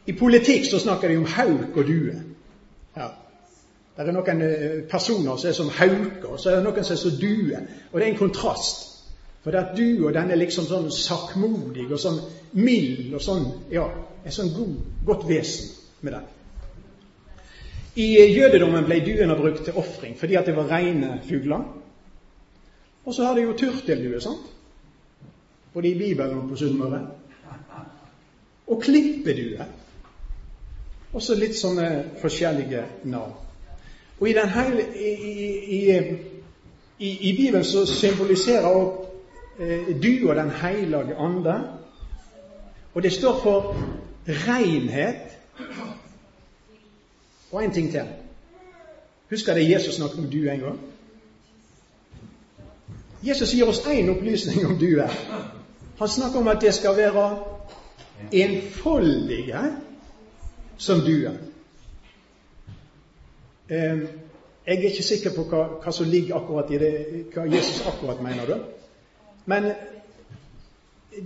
I 0.06 0.12
politikk 0.12 0.70
så 0.70 0.78
snakker 0.78 1.08
de 1.08 1.16
om 1.16 1.24
hauk 1.24 1.76
og 1.76 1.84
due. 1.84 2.27
Det 3.98 4.06
er 4.06 4.14
noen 4.14 4.42
eh, 4.46 4.82
personer 4.86 5.36
som 5.36 5.48
er 5.50 5.54
som 5.56 5.70
hauker, 5.74 6.28
og 6.30 6.38
så 6.38 6.52
er 6.52 6.60
det 6.60 6.66
noen 6.68 6.84
som 6.86 6.94
er 6.94 7.00
som 7.00 7.14
duer. 7.18 7.64
Og 7.90 7.96
det 7.98 8.04
er 8.06 8.12
en 8.12 8.20
kontrast. 8.20 8.84
For 9.42 9.50
det 9.50 9.58
at 9.58 9.72
dua 9.74 10.12
den 10.14 10.30
er 10.30 10.38
liksom 10.38 10.68
sånn 10.68 10.86
sakkmodig 10.94 11.88
og 11.88 11.98
sånn 11.98 12.20
mild 12.58 13.14
og 13.16 13.22
sånn 13.22 13.46
Ja, 13.72 13.86
et 14.22 14.34
sånn 14.34 14.52
god, 14.54 14.76
godt 15.06 15.24
vesen 15.26 15.72
med 16.06 16.14
den. 16.14 16.28
I 17.98 18.06
jødedommen 18.36 18.86
ble 18.86 19.00
duene 19.02 19.34
brukt 19.38 19.64
til 19.66 19.78
ofring 19.82 20.14
fordi 20.18 20.38
at 20.38 20.46
det 20.46 20.54
var 20.54 20.70
rene 20.70 21.18
fugler. 21.26 21.66
Og 23.02 23.14
så 23.16 23.26
har 23.26 23.34
de 23.34 23.48
jo 23.48 23.56
turteldue, 23.58 24.20
sant? 24.22 24.46
Både 25.74 25.90
i 25.90 25.98
Bibelen 25.98 26.38
og 26.38 26.52
på 26.52 26.60
Sunnmøre. 26.60 27.02
Og 28.68 28.82
klippedue. 28.84 29.66
Og 31.14 31.22
så 31.24 31.34
litt 31.34 31.58
sånne 31.58 31.90
forskjellige 32.22 32.86
navn. 33.10 33.47
Og 34.20 34.28
i, 34.28 34.32
hele, 34.32 34.86
i, 34.96 35.80
i, 36.98 37.30
i 37.30 37.36
Bibelen 37.36 37.64
så 37.64 37.86
symboliserer 37.86 38.66
også 38.66 39.08
eh, 39.58 40.28
og 40.28 40.36
Den 40.36 40.50
hellige 40.50 41.14
ande. 41.14 41.62
Og 42.94 43.02
det 43.02 43.12
står 43.12 43.40
for 43.42 43.76
renhet. 44.28 45.38
Og 47.52 47.64
en 47.64 47.72
ting 47.72 47.90
til. 47.90 48.02
Husker 49.30 49.54
det 49.54 49.70
Jesus 49.70 49.94
snakket 49.94 50.18
om 50.18 50.30
du 50.30 50.36
en 50.36 50.60
gang? 50.60 50.80
Jesus 53.22 53.52
gir 53.52 53.66
oss 53.66 53.80
én 53.86 54.10
opplysning 54.10 54.66
om 54.66 54.78
duer. 54.78 55.10
Han 55.98 56.08
snakker 56.08 56.38
om 56.38 56.48
at 56.48 56.60
det 56.60 56.74
skal 56.74 56.96
være 56.96 57.38
enfoldige 58.32 59.62
som 60.76 61.00
duer. 61.00 61.34
Jeg 63.68 64.76
er 64.76 64.88
ikke 64.90 65.02
sikker 65.02 65.32
på 65.36 65.44
hva, 65.48 65.62
hva, 65.82 65.92
som 65.92 66.08
ligger 66.08 66.36
akkurat 66.36 66.70
i 66.72 66.80
det, 66.80 66.92
hva 67.34 67.46
Jesus 67.48 67.86
akkurat 67.88 68.20
mener. 68.24 68.46
da. 68.46 68.58
Men 69.48 69.70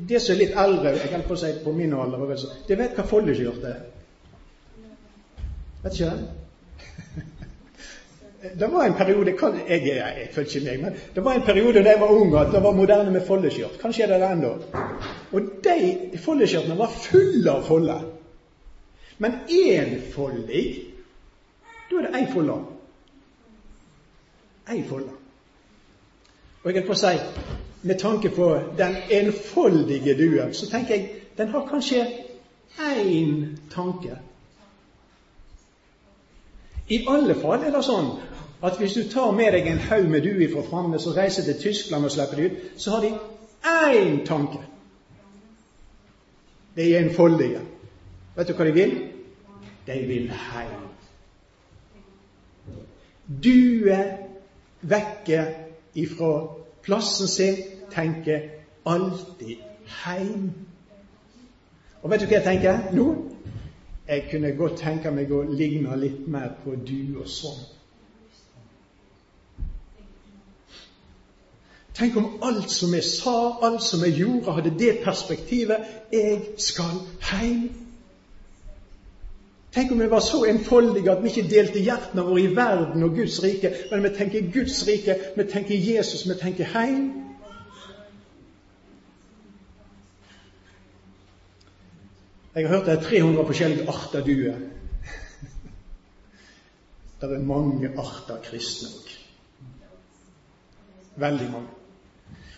det 0.09 0.21
som 0.23 0.35
er 0.35 0.45
litt 0.45 0.59
eldre, 0.59 0.95
jeg 0.99 1.11
kan 1.11 1.25
på 1.27 1.37
si 1.37 1.51
på 1.65 1.73
min 1.77 1.95
alder, 1.95 2.37
det 2.69 2.79
vet 2.79 2.95
hva 2.99 3.07
foldeskjørt 3.07 3.67
er. 3.69 3.81
Vet 5.83 5.99
ikke 5.99 6.15
det? 6.15 6.31
Det 8.43 8.67
var 8.67 8.89
en 8.89 8.95
periode 8.99 9.31
jeg, 9.69 9.83
jeg, 9.87 10.29
følger 10.35 10.57
ikke 10.57 10.67
meg, 10.67 10.81
men 10.83 10.95
det 11.15 11.23
var 11.25 11.37
en 11.39 11.45
periode 11.47 11.79
da 11.79 11.93
jeg 11.93 12.01
var 12.01 12.11
ung 12.11 12.33
at 12.35 12.49
det 12.51 12.63
var 12.63 12.75
moderne 12.75 13.13
med 13.15 13.23
foldeskjørt. 13.27 13.77
Kanskje 13.79 14.03
er 14.03 14.11
det 14.11 14.19
det 14.19 14.31
ennå. 14.35 14.51
Og 15.31 15.53
de 15.63 16.19
foldeskjørtene 16.25 16.79
var 16.79 16.91
fulle 17.05 17.53
av 17.53 17.63
folder. 17.63 18.03
Men 19.23 19.37
énfoldig, 19.47 20.65
da 21.93 22.01
er 22.01 22.11
det 22.11 22.21
ei 22.21 22.33
folde. 22.33 22.59
Ei 24.73 24.83
folde. 24.89 25.13
Og 26.63 26.71
jeg 26.71 26.75
kan 26.75 26.87
få 26.87 26.95
si, 26.95 27.15
med 27.83 27.99
tanke 27.99 28.31
på 28.31 28.59
den 28.79 28.97
enfoldige 29.11 30.15
duen, 30.19 30.55
så 30.55 30.71
tenker 30.71 30.95
jeg 30.95 31.11
den 31.37 31.49
har 31.49 31.67
kanskje 31.67 32.07
én 32.79 33.47
tanke. 33.71 34.19
I 36.89 37.07
alle 37.09 37.35
fall 37.35 37.65
er 37.65 37.73
det 37.73 37.85
sånn 37.85 38.13
at 38.63 38.79
hvis 38.79 38.95
du 38.95 39.03
tar 39.11 39.33
med 39.35 39.53
deg 39.57 39.67
en 39.67 39.83
haug 39.89 40.09
med 40.11 40.23
duer 40.23 40.51
fra 40.53 40.63
Framnes 40.69 41.07
og 41.07 41.17
reiser 41.17 41.43
til 41.43 41.61
Tyskland 41.61 42.05
og 42.05 42.11
slipper 42.11 42.37
dem 42.37 42.45
ut, 42.51 42.81
så 42.81 42.91
har 42.91 43.01
de 43.01 43.13
én 43.65 44.25
tanke. 44.27 44.61
De 46.77 46.95
er 46.95 47.05
enfoldige. 47.05 47.61
Vet 48.37 48.49
du 48.49 48.55
hva 48.55 48.65
de 48.65 48.73
vil? 48.73 48.95
De 49.87 49.99
vil 50.07 50.31
heim. 50.31 50.89
Duer 53.41 54.19
vekke 54.83 55.47
ifra 55.95 56.33
plassen 56.83 57.29
sin 57.29 57.57
tenker 57.93 58.49
alltid 58.87 59.57
heim. 60.05 60.51
Og 62.03 62.11
vet 62.11 62.21
du 62.21 62.27
hva 62.27 62.41
jeg 62.41 62.47
tenker 62.47 62.91
nå? 62.97 63.07
Jeg 64.09 64.27
kunne 64.31 64.57
godt 64.59 64.81
tenke 64.83 65.13
meg 65.15 65.31
å 65.31 65.45
ligne 65.47 65.95
litt 65.97 66.27
mer 66.29 66.57
på 66.65 66.75
du 66.75 67.21
og 67.23 67.29
sånn. 67.31 67.63
Tenk 71.95 72.17
om 72.17 72.29
alt 72.43 72.73
som 72.73 72.95
jeg 72.97 73.05
sa, 73.05 73.37
alt 73.63 73.85
som 73.85 74.03
jeg 74.03 74.17
gjorde, 74.23 74.57
hadde 74.57 74.73
det 74.81 74.97
perspektivet 75.05 76.11
jeg 76.13 76.57
skal 76.59 77.03
heim. 77.31 77.69
Tenk 79.73 79.93
om 79.93 80.01
vi 80.01 80.11
var 80.11 80.21
så 80.21 80.45
enfoldige 80.45 81.11
at 81.11 81.23
vi 81.23 81.29
ikke 81.29 81.49
delte 81.51 81.81
hjertene 81.81 82.23
våre 82.27 82.43
i 82.43 82.57
verden 82.57 83.03
og 83.03 83.15
Guds 83.17 83.39
rike, 83.43 83.73
men 83.91 84.03
vi 84.05 84.11
tenker 84.17 84.53
Guds 84.53 84.83
rike, 84.89 85.17
vi 85.37 85.45
tenker 85.49 85.95
Jesus, 85.95 86.27
vi 86.29 86.37
tenker 86.41 86.65
heim. 86.65 87.13
Jeg 92.55 92.69
har 92.69 92.77
hørt 92.77 92.87
det 92.87 92.99
er 92.99 93.03
300 93.03 93.47
forskjellige 93.47 93.89
arter 93.89 94.25
duer. 94.25 94.61
Det 97.21 97.33
er 97.33 97.39
mange 97.39 97.89
arter 97.99 98.43
kristne 98.45 98.89
òg. 98.89 99.11
Veldig 101.17 101.51
mange. 101.51 101.69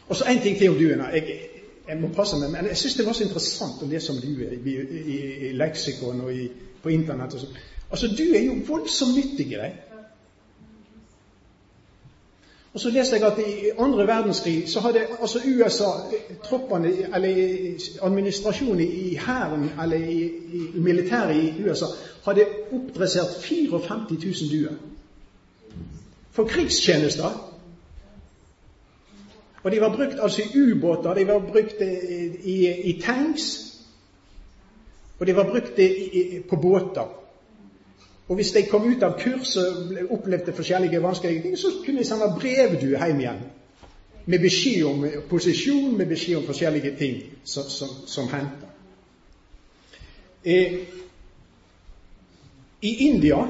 Og 0.09 0.17
så 0.17 0.25
én 0.25 0.43
ting 0.43 0.59
til 0.59 0.71
om 0.71 0.75
duene. 0.75 1.07
Jeg, 1.07 1.41
jeg, 1.89 2.01
må 2.01 2.09
passe 2.09 2.37
meg, 2.41 2.51
men 2.51 2.67
jeg 2.67 2.77
syns 2.77 2.95
det 2.95 3.07
var 3.07 3.13
så 3.13 3.25
interessant 3.25 3.83
å 3.83 3.89
lese 3.89 4.13
om 4.13 4.21
duer 4.23 4.55
i, 4.57 4.59
i, 4.59 5.19
i, 5.49 5.53
leksikon 5.53 6.25
og 6.25 6.33
i, 6.33 6.49
på 6.85 6.93
Internett. 6.95 7.35
og 7.35 7.41
sånn. 7.41 7.59
Altså, 7.91 8.09
Du 8.09 8.23
er 8.35 8.45
jo 8.45 8.61
voldsomt 8.69 9.17
nyttig 9.17 9.47
i 9.53 9.59
deg. 9.59 9.73
Og 12.75 12.81
så 12.81 12.91
leste 12.91 13.17
jeg 13.17 13.27
at 13.27 13.39
i 13.39 13.71
andre 13.79 14.07
verdenskrig 14.07 14.65
så 14.69 14.81
hadde 14.81 15.05
altså 15.21 15.39
USA, 15.47 15.91
troppene, 16.45 16.91
eller 17.15 17.37
administrasjonen 18.03 18.81
i 18.81 19.15
hæren, 19.15 19.71
eller 19.83 19.97
i, 19.97 20.25
i 20.75 20.81
militæret 20.83 21.37
i 21.37 21.63
USA, 21.63 21.87
hadde 22.25 22.47
oppdressert 22.73 23.37
54 23.43 24.07
000 24.11 24.51
duer. 24.51 24.75
For 26.33 26.45
krigstjenester 26.45 27.51
Og 29.65 29.73
de 29.73 29.81
var 29.81 29.97
brukt 29.97 30.21
altså 30.21 30.43
i 30.43 30.59
ubåter, 30.61 31.15
de 31.15 31.27
var 31.27 31.39
brukt 31.39 31.81
i, 31.81 32.27
i, 32.43 32.81
i 32.91 33.01
tanks, 33.01 33.74
og 35.19 35.27
de 35.27 35.37
var 35.37 35.51
brukt 35.51 35.79
i, 35.79 36.41
på 36.51 36.57
båter. 36.57 37.21
Og 38.29 38.35
hvis 38.35 38.53
de 38.53 38.63
kom 38.71 38.87
ut 38.89 39.03
av 39.03 39.19
kurs 39.21 39.57
og 39.57 39.93
opplevde 40.11 40.53
forskjellige 40.57 41.03
vanskelige 41.03 41.43
ting, 41.43 41.59
så 41.59 41.73
kunne 41.85 42.01
de 42.01 42.07
sende 42.09 42.31
brevdue 42.41 42.97
hjem 43.07 43.21
igjen. 43.21 43.43
Med 44.27 44.41
beskjed 44.41 44.85
om 44.89 45.05
posisjon, 45.29 45.97
med 45.99 46.09
beskjed 46.09 46.39
om 46.39 46.47
forskjellige 46.47 46.95
ting 46.99 47.19
som, 47.45 47.69
som, 47.69 47.89
som 48.07 48.29
hendte. 48.33 48.71
Eh, 50.45 50.79
I 52.83 52.95
India 53.09 53.45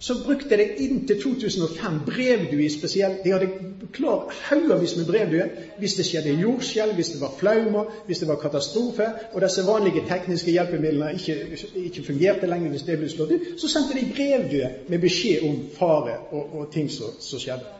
så 0.00 0.14
brukte 0.24 0.56
de 0.56 0.64
inntil 0.76 1.22
2005 1.22 1.98
brevdue 2.06 2.70
spesielt. 2.70 3.24
De 3.24 3.32
hadde 3.32 3.48
klar 3.92 4.32
haugevis 4.48 4.96
med 4.96 5.06
brevdue 5.06 5.48
hvis 5.78 5.94
det 5.94 6.06
skjedde 6.08 6.38
jordskjelv, 6.40 6.94
hvis 6.94 7.10
det 7.12 7.20
var 7.20 7.34
flaumer, 7.38 7.90
hvis 8.06 8.18
det 8.18 8.28
var 8.28 8.40
katastrofe, 8.40 9.10
og 9.32 9.44
disse 9.44 9.66
vanlige 9.66 10.06
tekniske 10.08 10.50
hjelpemidlene 10.50 11.12
ikke, 11.12 11.36
ikke 11.76 12.06
fungerte 12.06 12.48
lenger 12.48 12.72
hvis 12.72 12.86
det 12.88 12.98
ble 12.98 13.12
slått 13.12 13.36
ut, 13.36 13.52
så 13.60 13.68
sendte 13.68 14.00
de 14.00 14.08
brevdue 14.14 14.72
med 14.88 15.04
beskjed 15.04 15.44
om 15.50 15.62
fare 15.76 16.16
og, 16.30 16.58
og 16.58 16.72
ting 16.72 16.88
som, 16.90 17.12
som 17.20 17.42
skjedde. 17.42 17.76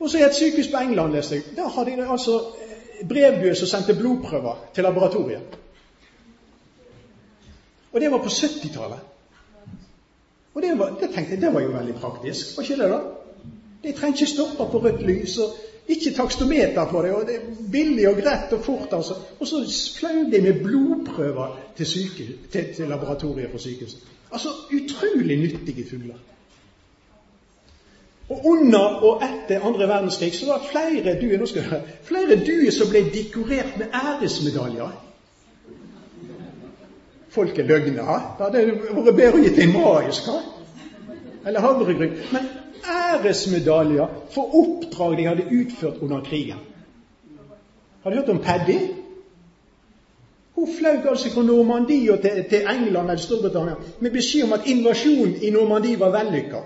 Og 0.00 0.10
så 0.10 0.18
i 0.18 0.24
et 0.24 0.36
sykehus 0.36 0.72
på 0.72 0.86
England 0.88 1.12
leste 1.12 1.36
jeg, 1.36 1.50
der 1.56 1.68
hadde 1.68 1.98
de 2.00 2.08
altså 2.08 2.40
brevdue 3.08 3.54
som 3.54 3.68
sendte 3.68 4.00
blodprøver 4.00 4.70
til 4.74 4.88
laboratoriet. 4.88 5.58
Og 7.92 8.00
det 8.00 8.10
var 8.10 8.24
på 8.24 8.32
70-tallet. 8.32 9.10
Og 10.54 10.62
det, 10.62 10.78
var, 10.78 10.96
det, 11.00 11.10
tenkte 11.14 11.34
jeg 11.34 11.42
det 11.42 11.54
var 11.54 11.60
jo 11.60 11.68
veldig 11.74 11.94
praktisk. 11.94 12.56
Var 12.56 12.66
ikke 12.66 12.82
det, 12.82 12.90
da? 12.90 12.98
De 13.84 13.92
trenger 13.92 14.20
ikke 14.20 14.32
stoppe 14.32 14.66
på 14.72 14.80
rødt 14.84 15.02
lys, 15.06 15.38
og 15.38 15.56
ikke 15.88 16.12
takstometer 16.16 16.86
på 16.90 17.02
det. 17.02 17.12
og 17.12 17.26
det 17.26 17.34
er 17.34 17.70
Billig 17.72 18.08
og 18.08 18.16
greit 18.16 18.52
og 18.52 18.64
fort. 18.64 18.92
altså. 18.92 19.14
Og 19.40 19.46
så 19.46 19.64
fløy 19.98 20.20
de 20.32 20.42
med 20.42 20.62
blodprøver 20.62 21.58
til, 21.76 21.86
syke, 21.86 22.28
til, 22.52 22.74
til 22.76 22.88
laboratoriet 22.88 23.50
på 23.50 23.58
sykehuset. 23.58 23.98
Altså 24.32 24.48
utrolig 24.72 25.38
nyttige 25.38 25.84
fugler. 25.90 26.14
Og 28.28 28.46
under 28.46 28.78
og 28.78 29.22
etter 29.24 29.60
andre 29.60 29.88
verdenskrig 29.88 30.34
så 30.34 30.46
var 30.46 30.58
det 30.58 30.70
flere 30.70 32.40
duer, 32.46 32.70
som 32.70 32.88
ble 32.90 33.02
dekorert 33.14 33.74
med 33.78 33.86
æresmedaljer 33.92 34.94
folk 37.34 37.58
er 37.58 37.66
løgne. 37.68 37.94
Det 37.94 38.04
hadde 38.44 39.06
vært 39.06 39.16
bedre 39.16 39.38
å 39.38 39.42
gi 39.42 39.54
til 39.54 39.68
en 39.68 39.74
maiska 39.78 40.36
eller 41.44 41.60
havregryn. 41.60 42.18
Men 42.32 42.46
æresmedaljer 42.84 44.20
for 44.34 44.54
oppdrag 44.60 45.16
de 45.18 45.26
hadde 45.28 45.48
utført 45.50 46.02
under 46.02 46.22
krigen. 46.24 46.60
Har 48.02 48.10
du 48.10 48.16
hørt 48.16 48.28
om 48.28 48.42
Paddy? 48.44 48.78
Hun 50.54 50.68
fløy 50.78 51.08
altså 51.10 51.30
fra 51.34 51.42
Normandie 51.42 52.16
til, 52.22 52.44
til, 52.50 52.68
England 52.70 53.10
eller 53.10 53.16
Storbritannia 53.16 53.74
med 54.00 54.10
beskjed 54.14 54.44
om 54.44 54.52
at 54.52 54.68
invasjonen 54.70 55.42
i 55.42 55.50
Normandie 55.50 56.00
var 56.00 56.12
vellykka. 56.14 56.60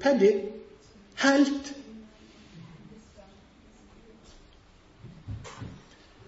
Paddy 0.00 0.30
helt. 1.24 1.74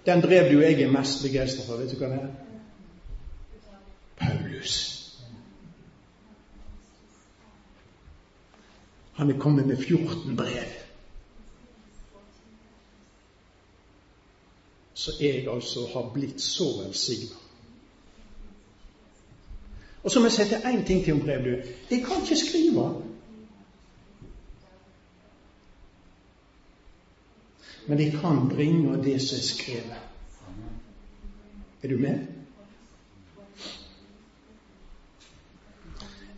Den 0.07 0.23
brev 0.23 0.53
du 0.53 0.61
jeg 0.61 0.83
er 0.83 0.91
mest 0.91 1.23
begeistra 1.23 1.65
for, 1.67 1.81
vet 1.81 1.95
du 1.95 2.03
hva 2.03 2.11
det 2.11 2.25
er? 2.27 2.42
Paulus. 4.63 4.99
Han 9.13 9.31
er 9.31 9.39
kommet 9.39 9.67
med 9.67 9.77
14 9.77 10.37
brev. 10.37 10.65
Så 14.95 15.13
jeg 15.21 15.49
altså 15.49 15.89
har 15.93 16.11
blitt 16.15 16.41
så 16.41 16.65
velsigna. 16.85 17.37
Og 20.03 20.11
så 20.11 20.21
må 20.21 20.27
jeg 20.27 20.33
sette 20.33 20.57
én 20.57 20.87
ting 20.87 21.05
til 21.05 21.15
om 21.15 21.21
brev. 21.21 21.47
Jeg 21.91 22.05
kan 22.05 22.23
ikke 22.23 22.37
skrive. 22.37 23.03
Men 27.87 28.01
jeg 28.01 28.13
kan 28.13 28.49
bringe 28.49 29.03
det 29.05 29.21
som 29.23 29.37
er 29.37 29.43
skrevet. 29.43 29.97
Er 31.83 31.89
du 31.89 31.99
med? 31.99 32.42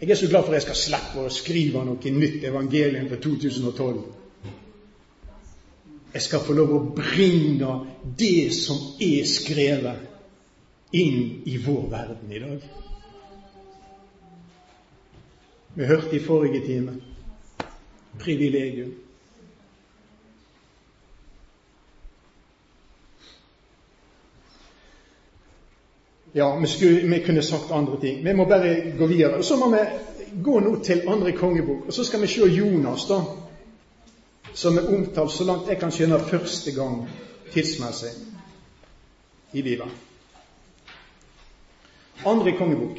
Jeg 0.04 0.10
er 0.10 0.20
så 0.20 0.28
glad 0.28 0.42
for 0.42 0.52
at 0.52 0.58
jeg 0.58 0.62
skal 0.66 0.76
slippe 0.76 1.22
å 1.24 1.30
skrive 1.32 1.80
noe 1.86 2.10
nytt 2.12 2.42
evangelium 2.44 3.06
for 3.08 3.22
2012. 3.24 4.02
Jeg 6.12 6.22
skal 6.26 6.42
få 6.44 6.52
lov 6.58 6.74
å 6.76 6.80
bringe 6.98 7.70
det 8.20 8.50
som 8.52 8.82
er 9.00 9.24
skrevet, 9.24 10.10
inn 10.92 11.40
i 11.48 11.56
vår 11.56 11.86
verden 11.90 12.34
i 12.36 12.42
dag. 12.42 12.66
Vi 15.74 15.88
hørte 15.88 16.14
i 16.18 16.22
forrige 16.22 16.60
time 16.68 16.98
privilegium. 18.20 18.92
Ja, 26.36 26.56
vi, 26.56 26.66
skulle, 26.66 27.08
vi, 27.08 27.24
kunne 27.24 27.42
sagt 27.42 27.70
andre 27.70 28.00
ting. 28.00 28.24
Vi 28.24 28.32
må 28.34 28.44
bare 28.44 28.92
gå 28.98 29.06
videre. 29.06 29.36
Og 29.36 29.44
Så 29.44 29.56
må 29.56 29.68
vi 29.70 29.78
gå 30.42 30.60
nå 30.60 30.80
til 30.82 31.08
andre 31.08 31.32
kongebok. 31.32 31.86
Og 31.86 31.92
så 31.92 32.04
skal 32.04 32.20
vi 32.20 32.26
se 32.26 32.46
Jonas, 32.46 33.06
da, 33.06 33.20
som 34.52 34.78
er 34.78 34.88
omtalt 34.96 35.30
så 35.30 35.44
langt 35.44 35.68
jeg 35.68 35.78
kan 35.78 35.94
skjønne 35.94 36.18
første 36.18 36.74
gang 36.74 37.04
tidsmessig 37.52 38.10
i 39.52 39.62
Bibelen. 39.62 39.94
Andre 42.26 42.56
kongebok. 42.58 42.98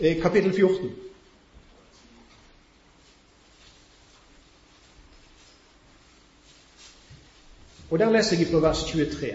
Eh, 0.00 0.22
kapittel 0.22 0.52
14. 0.52 1.09
Og 7.90 7.98
Der 7.98 8.10
leser 8.10 8.38
jeg 8.38 8.46
fra 8.46 8.60
vers 8.62 8.84
23. 8.84 9.34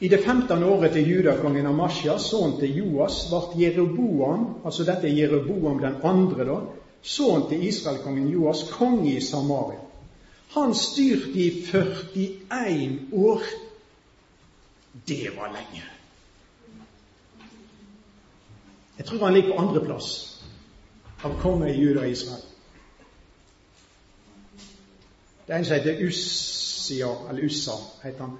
I 0.00 0.08
det 0.08 0.18
15. 0.24 0.62
året 0.62 0.92
til 0.92 1.08
judakongen 1.08 1.66
Amasja, 1.66 2.18
sønnen 2.18 2.58
til 2.60 2.74
Joas, 2.76 3.22
ble 3.30 3.62
Jeroboam, 3.62 4.42
altså 4.64 4.84
dette 4.84 5.08
er 5.08 5.14
Jeroboam 5.22 5.78
den 5.80 5.94
andre, 6.04 6.44
da, 6.44 6.56
sønnen 7.02 7.46
til 7.48 7.62
Israelkongen 7.64 8.26
Joas, 8.28 8.66
konge 8.72 9.14
i 9.14 9.20
Samaria. 9.20 9.80
Han 10.56 10.74
styrte 10.74 11.38
i 11.38 12.26
41 12.50 12.98
år. 13.12 13.42
Det 15.08 15.30
var 15.36 15.54
lenge. 15.54 15.84
Jeg 18.98 19.06
tror 19.06 19.24
han 19.24 19.34
ligger 19.34 19.54
på 19.54 19.62
andreplass 19.62 20.12
av 21.24 21.40
konger 21.40 21.72
i 21.72 21.80
Juda 21.80 22.04
og 22.04 22.10
Israel. 22.10 22.55
Det 25.46 25.54
er 25.54 25.58
en 25.58 25.64
som 25.64 25.76
heter 25.76 26.06
Ussia, 26.06 27.08
eller 27.30 27.44
Ussa, 27.46 27.76
heter 28.02 28.20
han. 28.20 28.38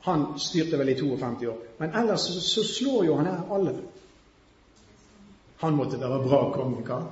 Han 0.00 0.38
styrte 0.38 0.78
vel 0.78 0.88
i 0.88 0.94
52 0.94 1.48
år. 1.48 1.56
Men 1.78 1.94
ellers 1.94 2.20
så, 2.20 2.40
så 2.40 2.64
slår 2.64 3.04
jo 3.04 3.16
han 3.16 3.26
her 3.26 3.54
alle. 3.54 3.74
Han 5.60 5.76
måtte 5.76 6.00
være 6.00 6.22
bra 6.24 6.52
konge, 6.52 7.02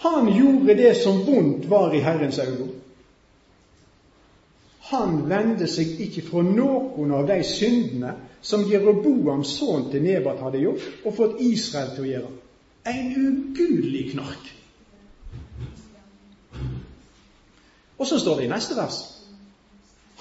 Han 0.00 0.28
gjorde 0.36 0.74
det 0.74 0.94
som 0.96 1.26
vondt 1.26 1.66
var 1.68 1.94
i 1.94 1.98
Herrens 1.98 2.38
øyne. 2.38 2.68
Han 4.90 5.28
vendte 5.28 5.68
seg 5.68 6.00
ikke 6.00 6.22
fra 6.26 6.42
noen 6.42 7.12
av 7.14 7.26
de 7.28 7.42
syndene 7.44 8.14
som 8.42 8.64
Jeroboams 8.66 9.52
sønn 9.60 9.90
til 9.92 10.02
Nebat 10.02 10.40
hadde 10.40 10.62
gjort, 10.62 10.86
og 11.04 11.14
fått 11.14 11.42
Israel 11.44 11.92
til 11.94 12.06
å 12.06 12.10
gjøre. 12.10 12.30
En 12.90 13.12
ugudelig 13.12 14.06
knark. 14.14 14.48
Og 18.00 18.06
så 18.06 18.18
står 18.18 18.36
det 18.36 18.44
i 18.44 18.52
neste 18.52 18.76
vers 18.76 18.98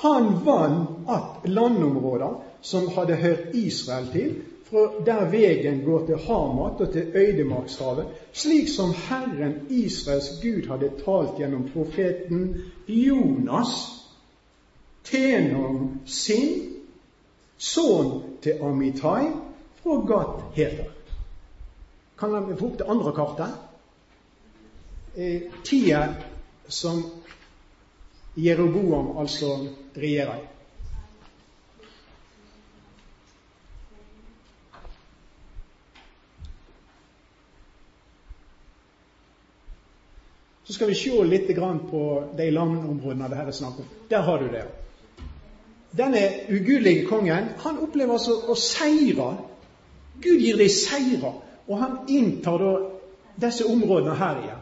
Han 0.04 0.34
vant 0.46 1.10
at 1.12 1.50
landområder 1.50 2.40
som 2.62 2.88
hadde 2.96 3.16
hørt 3.16 3.56
Israel 3.56 4.08
til, 4.12 4.36
fra 4.70 4.84
der 5.06 5.26
veien 5.32 5.82
går 5.86 6.06
til 6.06 6.20
Hamat 6.28 6.82
og 6.84 6.92
til 6.94 7.16
Øydemarkshavet, 7.16 8.06
slik 8.34 8.68
som 8.70 8.94
Herren 9.10 9.56
Israels 9.70 10.30
Gud 10.44 10.68
hadde 10.70 10.92
talt 11.04 11.40
gjennom 11.40 11.66
profeten 11.74 12.44
Jonas, 12.88 13.74
tenom 15.04 16.00
sin, 16.06 16.76
sønn 17.58 18.12
til 18.44 18.62
Amitai, 18.62 19.32
fra 19.82 19.98
Gat 20.08 20.44
heter. 20.56 20.92
Kan 22.20 22.34
han 22.34 22.58
få 22.58 22.70
opp 22.72 22.78
det 22.80 22.88
andre 22.88 23.16
kartet? 23.16 23.58
Eh, 25.16 25.42
tida 25.64 26.14
som 26.68 27.04
Jeroboam 28.38 29.18
altså 29.18 29.56
regjerer. 29.98 30.46
Så 40.64 40.74
skal 40.74 40.88
vi 40.88 40.96
se 40.96 41.24
litt 41.26 41.48
på 41.90 42.02
de 42.38 42.52
landområdene 42.54 43.30
det 43.30 43.38
her 43.40 43.48
er 43.50 43.56
snakk 43.58 43.80
om. 43.82 43.86
Der 44.10 44.22
har 44.22 44.38
du 44.38 44.52
det. 44.54 44.68
Denne 45.98 46.22
ugudelige 46.50 47.08
kongen 47.10 47.48
han 47.58 47.80
opplever 47.82 48.14
altså 48.14 48.36
å 48.46 48.56
seire. 48.56 49.32
Gud 50.22 50.38
gir 50.38 50.60
dem 50.62 50.70
seire, 50.70 51.32
og 51.66 51.82
han 51.82 51.98
inntar 52.08 52.62
da 52.62 52.74
disse 53.48 53.66
områdene 53.66 54.14
her 54.20 54.44
igjen. 54.44 54.59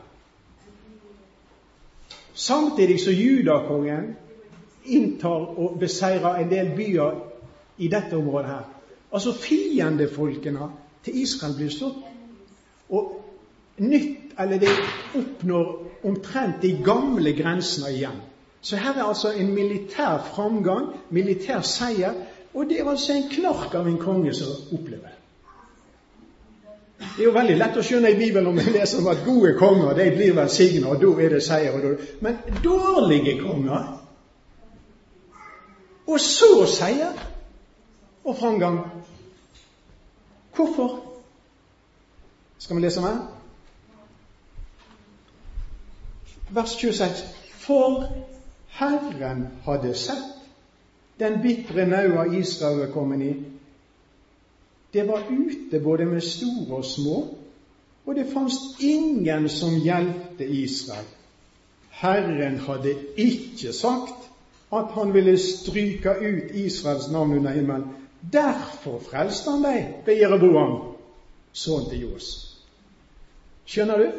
Samtidig 2.37 2.99
som 3.01 3.13
judakongen 3.13 4.15
inntar 4.85 5.57
og 5.57 5.79
beseirer 5.81 6.37
en 6.37 6.51
del 6.51 6.69
byer 6.77 7.15
i 7.81 7.89
dette 7.89 8.17
området 8.17 8.51
her. 8.51 8.67
Altså 9.11 9.33
fiendefolkene 9.33 10.69
til 11.03 11.17
Israel 11.23 11.55
blir 11.57 11.73
slått. 11.73 11.97
Og 12.93 13.09
nytt, 13.81 14.37
eller 14.39 14.61
de 14.61 14.69
oppnår 15.17 15.73
omtrent 16.05 16.61
de 16.61 16.75
gamle 16.85 17.33
grensene 17.33 17.89
igjen. 17.95 18.21
Så 18.61 18.77
her 18.77 18.93
er 18.93 19.09
altså 19.09 19.33
en 19.33 19.53
militær 19.55 20.21
framgang, 20.35 20.91
militær 21.09 21.65
seier, 21.65 22.13
og 22.53 22.69
det 22.69 22.79
er 22.79 22.89
altså 22.89 23.17
en 23.17 23.29
knark 23.33 23.73
av 23.75 23.89
en 23.89 24.01
konge 24.01 24.33
som 24.37 24.77
opplever 24.77 25.16
det. 26.99 27.05
er 27.19 27.23
jo 27.23 27.33
veldig 27.35 27.57
lett 27.57 27.77
å 27.77 27.83
skjønne 27.85 28.11
i 28.11 28.17
Bibelen 28.17 28.47
om 28.47 28.57
vi 28.57 28.73
leser 28.73 29.01
om 29.01 29.09
at 29.11 29.23
gode 29.25 29.53
konger 29.59 29.93
de 29.97 30.09
blir 30.15 30.35
velsigna, 30.37 30.91
og 30.93 31.01
da 31.01 31.13
er 31.23 31.35
det 31.35 31.43
seier. 31.43 31.97
Men 32.21 32.37
dårlige 32.63 33.39
konger 33.41 33.93
Og 36.07 36.19
så 36.23 36.65
seier 36.71 37.17
og 38.23 38.37
framgang. 38.37 38.79
Hvorfor? 40.55 41.03
Skal 42.57 42.75
vi 42.75 42.81
lese 42.81 43.01
mer? 43.01 43.17
Vers 46.49 46.77
26. 46.79 47.25
For 47.59 48.07
Herren 48.79 49.47
hadde 49.65 49.93
sett 49.93 50.37
den 51.19 51.41
bitre 51.41 51.85
naua 51.85 52.25
Israel 52.37 52.79
var 52.79 52.91
kommet 52.93 53.21
i. 53.21 53.33
Det 54.97 55.03
var 55.07 55.23
ute 55.29 55.79
både 55.79 56.05
med 56.05 56.21
store 56.25 56.75
og 56.75 56.85
små, 56.85 57.17
og 58.05 58.15
det 58.15 58.23
fantes 58.33 58.79
ingen 58.81 59.49
som 59.49 59.75
hjelpte 59.77 60.45
Israel. 60.45 61.05
Herren 61.99 62.57
hadde 62.65 62.95
ikke 63.17 63.73
sagt 63.77 64.25
at 64.73 64.89
han 64.95 65.13
ville 65.13 65.35
stryke 65.37 66.15
ut 66.17 66.55
Israels 66.63 67.11
navn 67.11 67.37
under 67.37 67.53
himmelen. 67.53 67.85
Derfor 68.33 68.97
frelste 69.11 69.53
han 69.53 69.67
deg 69.67 70.01
ved 70.05 70.17
Jeroboam, 70.17 70.75
sønnen 71.53 71.89
til 71.91 72.07
Jos. 72.07 72.33
Skjønner 73.69 74.01
du? 74.01 74.09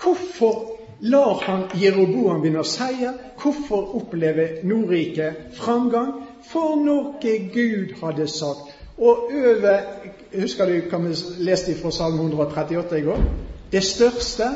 Hvorfor 0.00 0.56
lar 1.00 1.44
han 1.44 1.68
Jeroboam 1.82 2.40
vinne 2.42 2.64
seier. 2.64 3.12
Hvorfor 3.42 3.92
opplever 4.00 4.64
Nordriket 4.64 5.52
framgang? 5.60 6.16
For 6.48 6.80
noe 6.80 7.38
Gud 7.52 7.98
hadde 8.00 8.28
sagt. 8.40 8.79
Og 9.00 9.30
over 9.32 9.78
Husker 10.40 10.68
du 10.68 10.74
hva 10.90 10.98
vi 11.02 11.14
leste 11.42 11.74
fra 11.74 11.90
Salme 11.90 12.22
138 12.22 12.98
i 13.00 13.06
går? 13.08 13.22
Det 13.72 13.82
største 13.82 14.46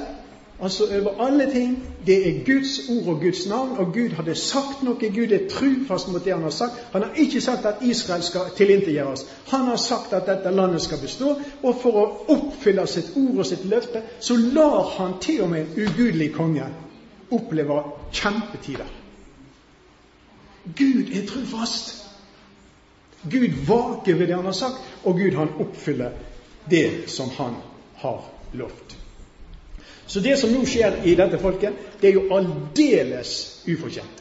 Altså 0.62 0.84
over 0.84 1.26
alle 1.26 1.52
ting. 1.52 1.84
Det 2.06 2.28
er 2.28 2.44
Guds 2.44 2.88
ord 2.88 3.14
og 3.14 3.20
Guds 3.20 3.46
navn, 3.48 3.76
og 3.76 3.86
Gud 3.86 4.08
hadde 4.08 4.34
sagt 4.34 4.82
noe. 4.82 4.94
Gud 4.94 5.32
er 5.32 5.48
trufast 5.50 6.08
mot 6.08 6.24
det 6.24 6.32
han 6.32 6.42
har 6.42 6.50
sagt. 6.50 6.72
Han 6.92 7.02
har 7.02 7.10
ikke 7.16 7.40
sagt 7.40 7.66
at 7.66 7.82
Israel 7.82 8.22
skal 8.22 8.40
tilintetgjøres. 8.56 9.26
Han 9.48 9.60
har 9.60 9.76
sagt 9.76 10.12
at 10.12 10.26
dette 10.26 10.56
landet 10.56 10.82
skal 10.82 10.98
bestå, 11.02 11.34
og 11.62 11.80
for 11.82 11.98
å 11.98 12.04
oppfylle 12.36 12.86
sitt 12.86 13.10
ord 13.16 13.42
og 13.42 13.46
sitt 13.46 13.64
løfte, 13.64 14.02
så 14.20 14.36
lar 14.36 14.94
han 14.98 15.18
til 15.20 15.42
og 15.42 15.50
med 15.50 15.60
en 15.60 15.88
ugudelig 15.88 16.32
konge 16.34 16.70
oppleve 17.30 17.82
kjempetider. 18.12 18.88
Gud 20.76 21.10
er 21.12 21.26
trufast. 21.26 22.03
Gud 23.30 23.66
vaker 23.66 24.14
ved 24.14 24.26
det 24.26 24.36
han 24.36 24.44
har 24.44 24.52
sagt, 24.52 24.80
og 25.04 25.18
Gud 25.18 25.34
han 25.34 25.54
oppfyller 25.60 26.10
det 26.70 27.10
som 27.10 27.30
han 27.36 27.56
har 27.96 28.24
lovt. 28.52 28.96
Så 30.06 30.20
det 30.20 30.36
som 30.38 30.52
nå 30.52 30.64
skjer 30.68 31.00
i 31.08 31.14
dette 31.16 31.38
folket, 31.40 31.72
det 32.00 32.10
er 32.10 32.18
jo 32.18 32.26
aldeles 32.36 33.62
ufortjent. 33.68 34.20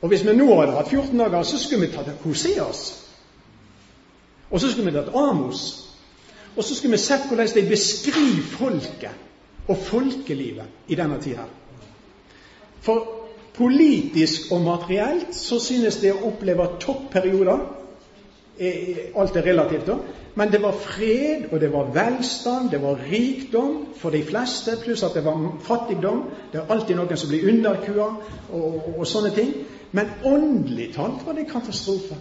Og 0.00 0.08
hvis 0.08 0.24
vi 0.24 0.32
nå 0.36 0.46
hadde 0.54 0.76
hatt 0.78 0.88
14 0.88 1.18
dager, 1.18 1.42
så 1.42 1.58
skulle 1.58 1.86
vi 1.86 1.92
tatt 1.92 2.22
Hoseas. 2.22 2.82
Og 4.50 4.60
så 4.60 4.70
skulle 4.70 4.88
vi 4.90 4.96
tatt 4.96 5.14
Amos. 5.14 5.64
Og 6.56 6.64
så 6.64 6.74
skulle 6.74 6.96
vi 6.96 7.02
sett 7.02 7.26
hvordan 7.28 7.50
de 7.54 7.66
beskriver 7.68 8.42
folket 8.54 9.68
og 9.68 9.76
folkelivet 9.84 10.88
i 10.88 10.96
denne 10.96 11.20
tida. 11.22 11.44
For 12.80 13.17
politisk 13.58 14.52
og 14.52 14.62
materielt 14.64 15.34
så 15.34 15.58
synes 15.60 15.98
det 16.02 16.14
å 16.14 16.30
oppleve 16.30 16.70
topperioder 16.80 17.66
Alt 18.58 19.36
er 19.36 19.44
relativt, 19.46 19.86
da. 19.86 19.94
Men 20.34 20.50
det 20.52 20.58
var 20.62 20.72
fred, 20.72 21.44
og 21.52 21.60
det 21.60 21.72
var 21.72 21.92
velstand, 21.94 22.70
det 22.70 22.82
var 22.82 22.98
rikdom 23.10 23.86
for 23.96 24.10
de 24.10 24.22
fleste, 24.24 24.74
pluss 24.82 25.02
at 25.02 25.14
det 25.14 25.24
var 25.24 25.38
fattigdom. 25.62 26.24
Det 26.52 26.60
er 26.60 26.72
alltid 26.74 26.98
noen 26.98 27.16
som 27.16 27.30
blir 27.30 27.46
underkua 27.52 28.08
og, 28.08 28.64
og, 28.64 28.98
og 28.98 29.06
sånne 29.06 29.30
ting. 29.34 29.54
Men 29.94 30.10
åndelig 30.26 30.90
talt 30.94 31.22
var 31.26 31.38
det 31.38 31.46
katastrofe. 31.50 32.18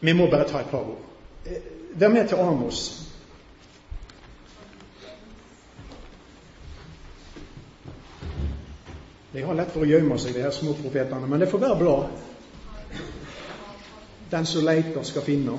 Vi 0.00 0.12
må 0.12 0.28
bare 0.30 0.48
ta 0.48 0.60
et 0.60 0.70
par 0.70 0.84
ord. 0.84 1.00
Eh, 1.46 1.62
vær 1.96 2.12
med 2.12 2.28
til 2.28 2.44
Amos 2.44 3.07
De 9.32 9.42
har 9.42 9.54
lett 9.54 9.72
for 9.72 9.84
å 9.84 9.88
gjemme 9.88 10.16
seg, 10.18 10.34
de 10.34 10.44
her 10.46 10.54
små 10.54 10.72
profetene, 10.78 11.28
men 11.28 11.42
det 11.42 11.50
får 11.50 11.60
være 11.64 11.78
blad. 11.82 12.06
Den 14.30 14.46
som 14.48 14.64
leiter, 14.64 15.02
skal 15.04 15.24
finne. 15.24 15.58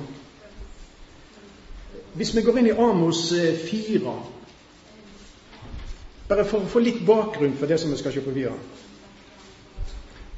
Hvis 2.18 2.34
vi 2.34 2.42
går 2.42 2.58
inn 2.58 2.70
i 2.72 2.74
Amos 2.74 3.28
4 3.30 3.96
eh, 4.00 4.28
Bare 6.30 6.44
for 6.46 6.62
å 6.62 6.70
få 6.70 6.82
litt 6.82 7.00
bakgrunn 7.06 7.56
for 7.58 7.66
det 7.66 7.78
som 7.82 7.90
vi 7.90 7.98
skal 7.98 8.14
se 8.14 8.22
på 8.22 8.34
videre. 8.34 8.54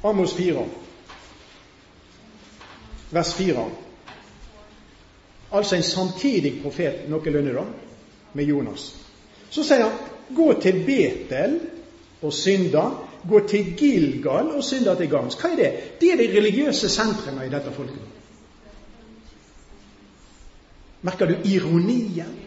Amos 0.09 0.33
4, 0.33 0.63
vers 3.13 3.33
4. 3.37 3.65
Altså 5.53 5.77
en 5.77 5.85
samtidig 5.85 6.55
profet 6.63 7.05
noenlunde, 7.09 7.53
da, 7.53 7.65
med 8.33 8.49
Jonas. 8.49 8.87
Så 9.53 9.61
sier 9.63 9.85
han, 9.85 9.93
gå 10.33 10.47
til 10.65 10.81
Betel 10.87 11.59
og 12.25 12.33
synda, 12.33 12.87
gå 13.29 13.47
til 13.47 13.73
Gilgal 13.77 14.51
og 14.51 14.63
synder 14.63 14.95
til 14.95 15.09
gangs. 15.09 15.35
Hva 15.39 15.51
er 15.51 15.55
det? 15.55 15.71
Det 16.01 16.11
er 16.11 16.17
de 16.19 16.31
religiøse 16.37 16.89
sentrene 16.89 17.45
i 17.47 17.51
dette 17.51 17.71
folket. 17.71 18.01
Merker 21.03 21.25
du 21.27 21.35
ironien? 21.43 22.39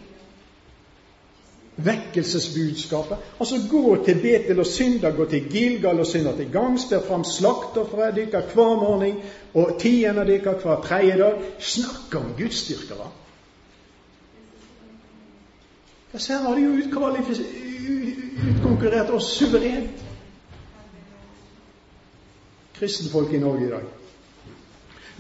Vekkelsesbudskapet. 1.77 3.17
Altså 3.41 3.61
gå 3.71 4.05
til 4.05 4.15
Betel 4.23 4.61
og 4.61 4.67
synder, 4.67 5.17
gå 5.17 5.25
til 5.29 5.49
Gilgal 5.51 6.01
og 6.01 6.07
synder 6.07 6.37
til 6.37 6.53
gangs. 6.53 6.85
Ber 6.85 7.05
fram 7.09 7.25
slaktofferet 7.25 8.17
dere 8.17 8.43
hver 8.55 8.81
morgen 8.81 9.21
og 9.55 9.77
tiende 9.81 10.25
dere 10.27 10.57
hver 10.63 10.81
tredje 10.85 11.19
dag. 11.19 11.35
Snakk 11.59 12.15
om 12.15 12.33
gudsdyrkere! 12.39 13.11
Så 16.17 16.33
her 16.33 16.41
har 16.41 16.55
de 16.55 16.63
jo 16.65 16.71
utkonkurrert 18.57 19.11
oss 19.11 19.27
suverent 19.37 20.06
kristenfolk 22.79 23.33
i 23.33 23.39
Norge 23.43 23.67
i 23.67 23.71
dag. 23.71 23.87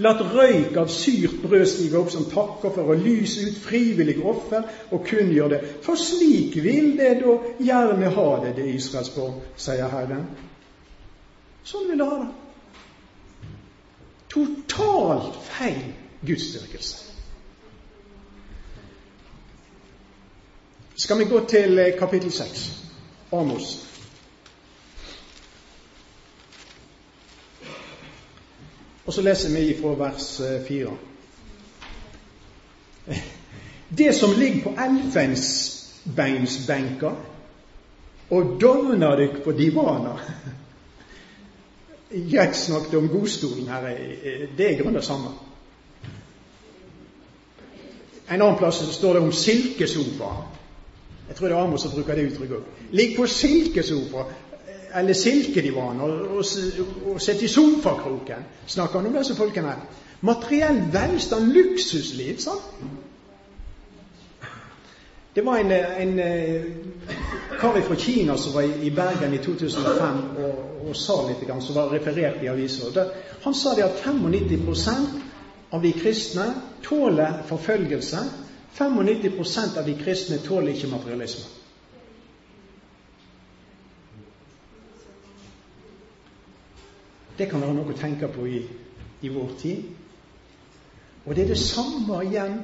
Latt 0.04 0.20
røyk 0.20 0.76
av 0.76 0.90
syrt 0.92 1.38
brød 1.40 1.64
stige 1.70 1.96
opp 1.96 2.10
som 2.12 2.26
takker 2.28 2.72
for 2.74 2.92
å 2.92 2.98
lyse 3.00 3.46
ut 3.46 3.60
frivillige 3.64 4.24
offer 4.28 4.66
og 4.92 5.06
kunngjør 5.08 5.54
det. 5.54 5.60
For 5.86 5.96
slik 5.96 6.58
vil 6.60 6.92
det 6.98 7.14
da 7.22 7.36
gjerne 7.64 8.10
ha 8.12 8.26
det, 8.44 8.52
det 8.58 8.68
Israels 8.74 9.08
borg, 9.14 9.40
sier 9.56 9.88
Herren. 9.88 10.26
Sånn 11.64 11.88
vil 11.88 12.02
det 12.02 12.10
ha 12.10 12.20
det. 12.26 12.28
Totalt 14.36 15.40
feil 15.48 15.82
gudsdyrkelse. 16.28 17.06
Skal 20.96 21.18
vi 21.18 21.24
gå 21.28 21.40
til 21.48 21.78
eh, 21.78 21.96
kapittel 21.98 22.32
6, 22.32 22.70
Amos. 23.32 23.95
Og 29.06 29.12
så 29.12 29.22
leser 29.22 29.54
vi 29.54 29.76
fra 29.80 29.88
vers 29.98 30.40
4. 30.68 30.90
Eh, 33.06 33.18
det 33.98 34.14
som 34.14 34.30
ligger 34.38 34.62
på 34.62 34.70
elfenbeinsbenker, 34.82 37.12
og 38.30 38.60
dovner 38.60 39.16
dykk 39.16 39.44
på 39.44 39.52
divaner 39.52 40.18
Jeg 42.34 42.54
snakket 42.54 42.94
om 42.94 43.08
godstolen 43.08 43.68
her. 43.68 43.96
Det 44.56 44.66
er 44.66 44.70
i 44.70 44.76
grunnen 44.78 45.02
samme. 45.02 45.28
En 48.30 48.42
annen 48.42 48.58
plass 48.58 48.94
står 48.94 49.12
det 49.12 49.22
om 49.22 49.32
silkesofa. 49.32 50.30
Jeg 51.28 51.36
tror 51.36 51.48
det 51.48 51.56
er 51.56 51.62
Amos 51.62 51.82
som 51.82 51.90
bruker 51.90 52.14
det 52.14 52.28
uttrykket 52.30 52.56
òg. 52.56 52.62
Ligg 52.94 53.16
på 53.16 53.26
silkesofa 53.26 54.24
eller 54.98 55.14
silkedivan 55.14 56.00
og, 56.00 56.10
og, 56.10 56.44
og 57.12 57.20
sitte 57.20 57.44
i 57.44 57.48
sofakroken. 57.48 58.46
Snakker 58.66 58.98
han 59.00 59.10
om 59.10 59.18
disse 59.18 59.36
folkene. 59.36 59.74
Materiell 60.20 60.80
velstand, 60.92 61.52
luksusliv, 61.52 62.38
sant? 62.38 62.62
Det 65.36 65.44
var 65.44 65.58
en, 65.58 65.72
en 65.72 66.20
kar 67.60 67.80
fra 67.80 67.94
Kina 67.94 68.36
som 68.36 68.54
var 68.54 68.62
i 68.62 68.90
Bergen 68.90 69.34
i 69.34 69.38
2005 69.44 70.22
og, 70.40 70.62
og 70.88 70.96
sa 70.96 71.16
litt, 71.28 71.42
som 71.60 71.76
var 71.76 71.92
referert 71.92 72.40
i 72.42 72.48
avisa. 72.48 72.88
Han 73.44 73.54
sa 73.54 73.74
det 73.76 73.84
at 73.84 74.00
95% 74.00 75.20
av 75.76 75.82
de 75.82 75.92
kristne 75.92 76.46
tåler 76.82 77.42
forfølgelse. 77.48 78.24
95% 78.78 79.78
av 79.78 79.84
de 79.84 79.94
kristne 80.00 80.40
tåler 80.44 80.72
ikke 80.72 80.88
materialisme. 80.94 81.65
Det 87.38 87.50
kan 87.50 87.60
være 87.60 87.74
noe 87.76 87.92
å 87.92 87.98
tenke 87.98 88.28
på 88.32 88.46
i, 88.48 88.62
i 89.22 89.28
vår 89.32 89.54
tid. 89.60 89.82
Og 91.26 91.34
det 91.34 91.44
er 91.44 91.52
det 91.52 91.58
samme 91.58 92.22
igjen. 92.24 92.60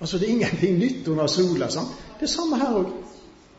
Altså, 0.00 0.18
det 0.18 0.28
er 0.28 0.36
ingenting 0.36 0.78
nytt 0.78 1.08
under 1.08 1.26
sola. 1.26 1.68
sant? 1.70 1.92
Det 2.20 2.30
samme 2.30 2.56
her 2.56 2.78
òg. 2.80 2.92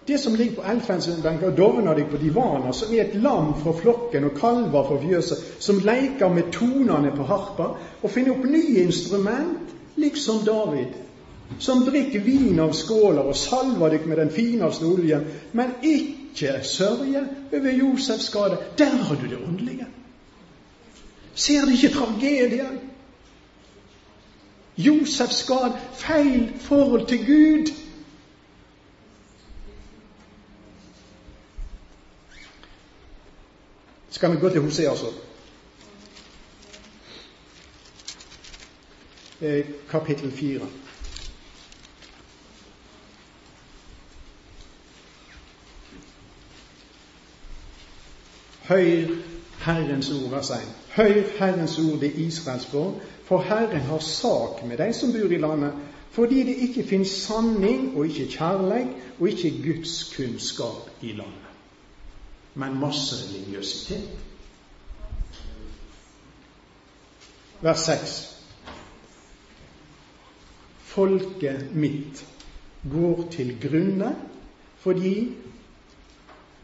Det 0.07 0.19
som 0.19 0.35
ligger 0.35 0.55
på 0.55 0.65
elfenbenker 0.69 1.47
og 1.47 1.57
dovner 1.57 1.97
deg 1.97 2.11
på 2.11 2.19
divaner, 2.21 2.71
som 2.77 2.91
er 2.93 3.07
et 3.07 3.15
lam 3.17 3.55
fra 3.57 3.71
flokken 3.73 4.27
og 4.27 4.35
kalver 4.37 4.85
fra 4.85 4.99
fjøset, 5.01 5.41
som 5.59 5.79
leker 5.81 6.29
med 6.29 6.51
tonene 6.53 7.09
på 7.15 7.25
harpa 7.25 7.71
og 8.03 8.11
finner 8.13 8.35
opp 8.35 8.45
nye 8.45 8.83
instrument, 8.85 9.73
liksom 9.97 10.43
David, 10.45 10.93
som 11.57 11.81
drikker 11.87 12.21
vin 12.21 12.59
av 12.61 12.75
skåler 12.77 13.25
og 13.25 13.37
salver 13.39 13.95
deg 13.95 14.05
med 14.05 14.21
den 14.21 14.29
fineste 14.29 14.85
oljen, 14.85 15.25
men 15.53 15.73
ikke 15.81 16.59
sørger 16.61 17.25
over 17.49 17.71
Josefs 17.71 18.29
skade. 18.29 18.61
Der 18.77 18.93
har 19.07 19.15
du 19.15 19.25
det 19.25 19.41
åndelige. 19.41 19.89
Ser 21.35 21.61
du 21.61 21.71
ikke 21.71 21.89
tragedien? 21.89 22.79
Josefs 24.77 25.35
skad, 25.35 25.71
feil 25.93 26.59
forhold 26.59 27.07
til 27.07 27.25
Gud. 27.25 27.73
Skal 34.09 34.31
vi 34.31 34.39
gå 34.39 34.49
til 34.49 34.61
Hosea, 34.61 34.89
altså? 34.89 35.05
Eh, 39.41 39.65
kapittel 39.89 40.31
fire. 40.31 40.67
Høyr 48.63 49.15
Herrens 49.59 50.09
ord, 50.09 50.29
vers 50.29 50.49
1. 50.49 50.84
Høyr 50.95 51.23
Herrens 51.39 51.79
ord 51.79 52.03
i 52.03 52.11
Israels 52.25 52.65
borg, 52.71 53.01
for 53.23 53.41
Herren 53.41 53.81
har 53.89 53.99
sak 53.99 54.63
med 54.65 54.77
de 54.77 54.93
som 54.93 55.11
bor 55.11 55.31
i 55.31 55.37
landet, 55.37 55.73
fordi 56.11 56.43
det 56.47 56.55
ikke 56.55 56.83
finnes 56.87 57.11
sanning 57.25 57.97
og 57.97 58.07
ikke 58.07 58.29
kjærleik 58.37 58.93
og 59.19 59.27
ikke 59.29 59.51
Guds 59.63 60.13
kunnskap 60.15 60.89
i 61.01 61.11
landet, 61.11 61.51
men 62.53 62.79
masse 62.79 63.15
religiøsitet. 63.25 64.09
Vers 67.61 67.79
6. 67.79 68.15
Folket 70.79 71.71
mitt 71.73 72.25
går 72.91 73.27
til 73.31 73.57
grunne 73.59 74.15
fordi 74.79 75.15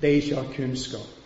de 0.02 0.12
ikke 0.12 0.36
har 0.36 0.54
kunnskap. 0.56 1.21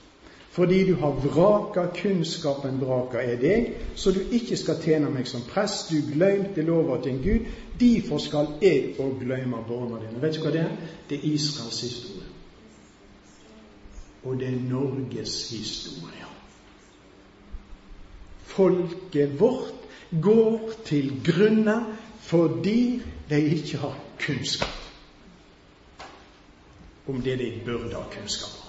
Fordi 0.56 0.86
du 0.88 0.94
har 0.96 1.12
vraka 1.12 1.88
kunnskapen 1.96 2.78
vraka 2.80 3.20
er 3.20 3.36
deg, 3.42 3.74
så 3.96 4.14
du 4.16 4.22
ikke 4.32 4.56
skal 4.56 4.78
tjene 4.80 5.10
meg 5.12 5.28
som 5.28 5.44
prest. 5.50 5.90
Du 5.92 6.14
gløymte 6.14 6.64
lova 6.64 7.02
til 7.04 7.12
en 7.12 7.24
Gud. 7.26 7.50
Derfor 7.80 8.22
skal 8.24 8.54
jeg 8.64 8.94
òg 9.04 9.18
gløyme 9.20 9.60
barna 9.68 10.00
dine. 10.00 10.22
Vet 10.24 10.38
du 10.38 10.46
hva 10.46 10.54
det 10.56 10.62
er? 10.62 10.72
Det 11.10 11.18
er 11.20 11.28
Israels 11.28 11.82
historie. 11.84 12.32
Og 14.24 14.40
det 14.40 14.48
er 14.48 14.62
Norges 14.70 15.36
historie. 15.52 16.32
Folket 18.56 19.36
vårt 19.40 19.84
går 20.24 20.72
til 20.86 21.12
grunne 21.26 21.82
fordi 22.26 23.02
de 23.30 23.42
ikke 23.58 23.78
har 23.78 24.00
kunnskap 24.24 24.82
om 27.08 27.22
det 27.22 27.40
de 27.40 27.52
burde 27.66 27.96
ha 27.96 28.08
kunnskap 28.12 28.62
om. 28.62 28.65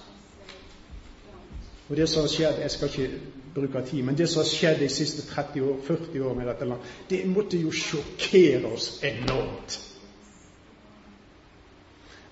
Og 1.88 1.96
det 1.96 2.09
som 2.11 2.25
har 2.25 2.31
skjedd 2.33 2.62
Jeg 2.62 2.70
skal 2.75 2.88
ikke 2.88 3.18
bruke 3.57 3.83
tid, 3.87 4.03
men 4.05 4.16
det 4.18 4.29
som 4.29 4.42
har 4.42 4.51
skjedd 4.51 4.81
de 4.83 4.88
siste 4.92 5.22
30 5.31 5.62
år, 5.64 5.77
40 5.87 6.25
år 6.29 6.35
med 6.35 6.49
dette 6.51 6.68
landet, 6.68 6.94
det 7.09 7.22
måtte 7.31 7.57
jo 7.57 7.70
sjokkere 7.72 8.68
oss 8.68 8.99
enormt. 9.07 9.79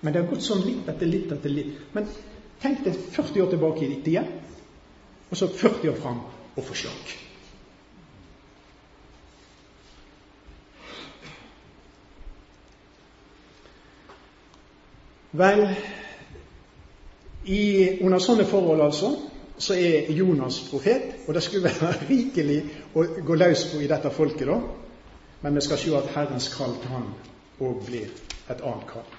Men 0.01 0.13
det 0.13 0.21
har 0.21 0.29
gått 0.29 0.45
sånn 0.45 0.61
litt 0.61 0.89
etter 0.91 1.09
litt 1.09 1.31
etter 1.33 1.49
litt. 1.49 1.79
Men 1.95 2.05
tenk 2.61 2.83
deg 2.85 2.99
40 3.15 3.41
år 3.41 3.53
tilbake 3.55 3.87
i 3.87 4.01
tida, 4.05 4.21
og 5.31 5.39
så 5.39 5.49
40 5.49 5.95
år 5.95 6.01
fram 6.03 6.19
og 6.55 6.67
få 6.67 6.77
sjokk. 6.85 7.15
Vel, 15.35 15.65
i, 17.49 17.63
under 18.05 18.21
sånne 18.23 18.45
forhold, 18.47 18.85
altså, 18.85 19.09
så 19.57 19.73
er 19.73 20.11
Jonas 20.11 20.59
profet, 20.69 21.27
og 21.27 21.33
det 21.33 21.43
skulle 21.43 21.69
være 21.69 21.93
rikelig 22.13 22.61
å 22.93 23.05
gå 23.25 23.37
løs 23.39 23.67
på 23.71 23.83
i 23.83 23.91
dette 23.91 24.11
folket, 24.13 24.47
da. 24.47 24.59
Men 25.43 25.55
vi 25.55 25.61
skal 25.61 25.77
se 25.77 25.93
at 25.97 26.09
Herrens 26.15 26.49
kall 26.55 26.73
til 26.81 26.95
han 26.95 27.11
òg 27.61 27.85
blir 27.85 28.09
et 28.49 28.61
annet 28.61 28.89
kall. 28.89 29.13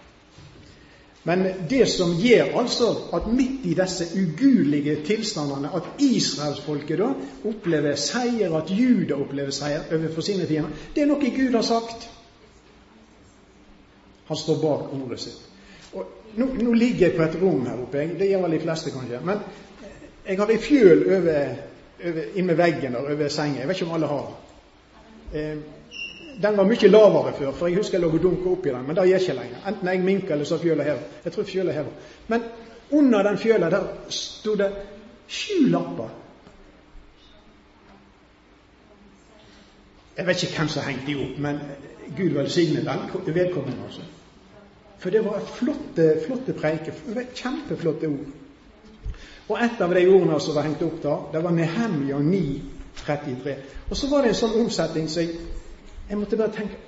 Men 1.26 1.42
det 1.70 1.88
som 1.90 2.12
gjør 2.22 2.52
altså 2.60 2.88
at 3.16 3.24
midt 3.26 3.64
i 3.66 3.72
disse 3.74 4.06
ugudelige 4.14 5.00
tilstandene 5.08 5.72
at 5.74 5.88
israelsfolket 5.98 7.00
da 7.00 7.08
opplever 7.50 7.96
seier, 7.98 8.54
at 8.54 8.70
Juda 8.70 9.18
opplever 9.18 9.50
seier 9.50 9.88
overfor 9.90 10.22
sine 10.22 10.46
fiender, 10.46 10.70
det 10.94 11.02
er 11.02 11.10
noe 11.10 11.32
Gud 11.34 11.58
har 11.58 11.66
sagt. 11.66 12.06
Han 14.28 14.38
står 14.38 14.62
bak 14.62 14.94
ordet 14.94 15.18
sitt. 15.24 15.42
Og 15.98 16.06
nå, 16.38 16.46
nå 16.62 16.76
ligger 16.78 17.08
jeg 17.08 17.16
på 17.16 17.26
et 17.26 17.38
rom 17.42 17.66
her 17.66 17.82
oppe. 17.82 18.06
Det 18.18 18.30
gjør 18.30 18.46
vel 18.46 18.54
de 18.54 18.62
fleste, 18.62 18.94
kanskje. 18.94 19.22
Men 19.26 19.42
jeg 20.28 20.38
har 20.38 20.50
ei 20.50 20.58
fjøl 20.58 21.06
over, 21.16 21.54
inn 22.34 22.46
med 22.46 22.58
veggen 22.58 22.92
der, 22.92 23.08
over 23.14 23.28
senga. 23.32 23.60
Jeg 23.60 23.68
vet 23.68 23.80
ikke 23.80 23.88
om 23.88 23.96
alle 23.96 24.10
har 24.10 24.28
eh, 25.32 25.56
Den 26.42 26.56
var 26.56 26.68
mye 26.68 26.88
lavere 26.88 27.32
før, 27.38 27.52
for 27.52 27.66
jeg 27.66 27.78
husker 27.78 27.96
jeg 27.96 28.02
lå 28.02 28.10
og 28.12 28.22
dunka 28.22 28.50
oppi 28.50 28.68
den, 28.68 28.82
men 28.86 28.96
det 28.96 29.06
gjør 29.08 29.22
ikke 29.24 29.36
lenger. 29.38 29.62
Enten 29.68 29.88
jeg 29.88 30.00
minker 30.04 30.34
eller 30.34 30.44
så 30.44 30.58
fjøla 30.60 30.84
hever. 30.84 31.06
Jeg 31.24 31.32
tror 31.32 31.44
fjøla 31.48 31.72
hever. 31.72 31.94
Men 32.28 32.42
under 32.90 33.22
den 33.22 33.38
fjøla 33.38 33.70
der 33.70 33.86
sto 34.12 34.54
det 34.54 34.68
sju 35.28 35.70
lapper. 35.72 36.10
Jeg 40.16 40.26
vet 40.26 40.42
ikke 40.42 40.58
hvem 40.58 40.68
som 40.68 40.82
hengte 40.82 41.06
de 41.06 41.16
opp, 41.24 41.38
men 41.38 41.60
Gud 42.16 42.36
velsigne 42.36 42.84
den 42.84 43.34
vedkommende. 43.34 43.84
altså. 43.84 44.04
For 44.98 45.10
det 45.10 45.24
var 45.24 45.40
flotte, 45.40 46.20
flotte 46.26 46.52
preiker. 46.52 46.92
Kjempeflotte 47.34 48.06
ord. 48.08 48.45
Og 49.48 49.58
et 49.62 49.80
av 49.80 49.94
de 49.94 50.02
ordene 50.10 50.40
som 50.42 50.56
var 50.56 50.66
hengt 50.66 50.82
opp 50.82 50.98
da, 51.02 51.16
det 51.32 51.42
var 51.44 51.54
Nehemja 51.54 52.18
9,33. 52.18 53.56
Og 53.90 53.96
så 53.96 54.10
var 54.10 54.24
det 54.24 54.32
en 54.32 54.40
sånn 54.40 54.56
omsetning 54.64 55.06
så 55.10 55.22
jeg, 55.22 55.36
jeg 56.08 56.18
måtte 56.18 56.38
bare 56.40 56.54
tenke 56.56 56.82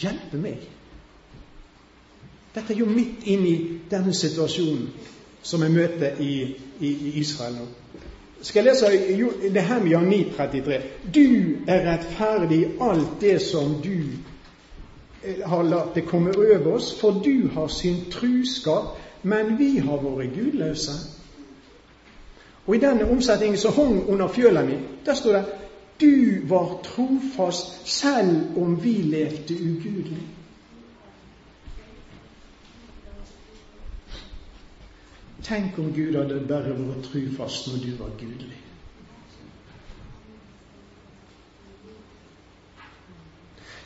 Hjelpe 0.00 0.38
meg! 0.40 0.62
Dette 2.54 2.72
er 2.72 2.78
jo 2.78 2.86
midt 2.88 3.26
inn 3.30 3.42
i 3.46 3.56
denne 3.90 4.14
situasjonen 4.16 4.86
som 5.42 5.62
jeg 5.62 5.74
møter 5.74 6.18
i, 6.22 6.32
i, 6.80 6.88
i 6.88 7.12
Israel 7.20 7.58
nå. 7.58 7.66
Skal 8.42 8.64
jeg 8.64 8.72
lese 8.72 9.50
Nehemja 9.52 10.00
9,33. 10.00 10.78
Du 11.12 11.26
er 11.68 11.84
rettferdig 11.84 12.60
i 12.62 12.70
alt 12.80 13.18
det 13.20 13.36
som 13.44 13.74
du 13.84 13.92
eh, 15.22 15.42
har 15.44 15.66
latt 15.68 15.94
det 15.94 16.06
komme 16.08 16.32
over 16.32 16.70
oss, 16.72 16.94
for 16.96 17.20
du 17.20 17.50
har 17.52 17.68
sin 17.68 18.06
truskap, 18.12 18.96
men 19.22 19.58
vi 19.58 19.74
har 19.84 20.00
vært 20.00 20.32
gudløse. 20.38 20.96
Og 22.70 22.76
i 22.76 22.78
denne 22.78 23.10
omsetningen 23.10 23.58
som 23.58 23.72
hang 23.74 24.08
under 24.08 24.28
fjøla 24.28 24.62
mi, 24.62 24.76
der 25.06 25.14
står 25.14 25.32
det 25.32 25.44
Du 26.00 26.46
var 26.48 26.82
trofast 26.82 27.88
selv 27.88 28.58
om 28.58 28.84
vi 28.84 28.92
levde 28.92 29.54
ugudelig. 29.54 30.22
Tenk 35.42 35.78
om 35.78 35.90
Gud 35.96 36.14
hadde 36.14 36.38
bare 36.48 36.76
vært 36.78 37.10
trufast 37.10 37.66
når 37.66 37.82
du 37.82 37.90
var 37.98 38.14
gudelig. 38.20 38.60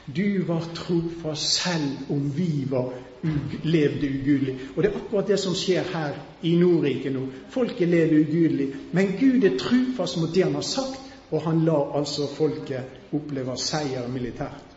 Du 0.07 0.43
var 0.45 0.61
trofast 0.75 1.53
selv 1.53 2.11
om 2.11 2.33
vi 2.37 2.67
var 2.71 2.93
levde 3.63 4.09
ugudelig. 4.09 4.59
Og 4.77 4.83
det 4.83 4.91
er 4.91 4.97
akkurat 4.99 5.29
det 5.29 5.39
som 5.41 5.55
skjer 5.57 5.87
her 5.93 6.19
i 6.43 6.57
Nordriket 6.61 7.13
nå. 7.15 7.25
Folket 7.51 7.89
lever 7.89 8.21
ugudelig. 8.21 8.69
Men 8.93 9.15
Gud 9.21 9.45
er 9.45 9.59
trufast 9.59 10.21
mot 10.21 10.35
det 10.35 10.45
han 10.45 10.55
har 10.55 10.67
sagt, 10.67 11.01
og 11.31 11.43
han 11.43 11.65
lar 11.65 11.97
altså 11.99 12.29
folket 12.37 13.15
oppleve 13.17 13.57
seier 13.57 14.09
militært. 14.13 14.75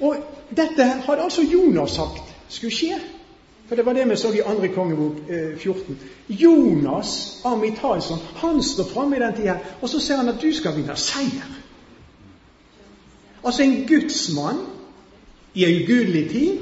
Og 0.00 0.16
dette 0.56 0.84
hadde 0.84 1.22
altså 1.22 1.42
Jonas 1.42 1.96
sagt 1.96 2.36
skulle 2.48 2.74
skje. 2.74 3.00
For 3.68 3.78
det 3.78 3.86
var 3.86 3.94
det 3.94 4.08
vi 4.10 4.16
så 4.18 4.32
i 4.34 4.42
andre 4.42 4.68
kongebok 4.74 5.28
eh, 5.30 5.56
14. 5.58 5.98
Jonas 6.28 7.40
Amitalsson 7.44 8.18
han 8.40 8.62
står 8.62 8.84
framme 8.84 9.16
i 9.16 9.20
den 9.20 9.36
tida, 9.36 9.58
og 9.80 9.88
så 9.88 10.00
ser 10.00 10.16
han 10.16 10.28
at 10.28 10.40
du 10.42 10.52
skal 10.52 10.74
vinne 10.76 10.96
seier. 10.98 11.46
Altså 13.44 13.62
en 13.62 13.86
gudsmann 13.88 14.60
i 15.54 15.64
en 15.64 15.82
ugudelig 15.82 16.30
tid 16.30 16.58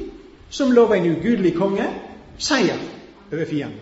som 0.51 0.71
lover 0.71 0.95
en 0.95 1.11
ugudelig 1.17 1.55
konge 1.55 1.87
seier 2.39 2.79
over 3.33 3.45
fienden. 3.45 3.81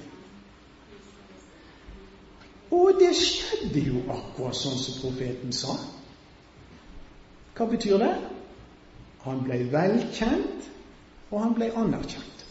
Og 2.70 2.92
det 3.00 3.12
skjedde 3.16 3.82
jo 3.86 4.00
akkurat 4.10 4.56
sånn 4.58 4.78
som 4.80 4.96
profeten 5.00 5.52
sa. 5.54 5.76
Hva 7.56 7.66
betyr 7.70 8.00
det? 8.02 8.14
Han 9.24 9.44
ble 9.46 9.60
velkjent, 9.72 10.66
og 11.30 11.40
han 11.42 11.54
ble 11.54 11.70
anerkjent. 11.78 12.42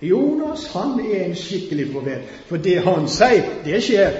Jonas 0.00 0.66
han 0.72 0.98
er 1.02 1.24
en 1.26 1.36
skikkelig 1.36 1.88
profet, 1.92 2.34
for 2.46 2.62
det 2.62 2.78
han 2.86 3.08
sier, 3.10 3.46
det 3.64 3.80
skjer. 3.82 4.18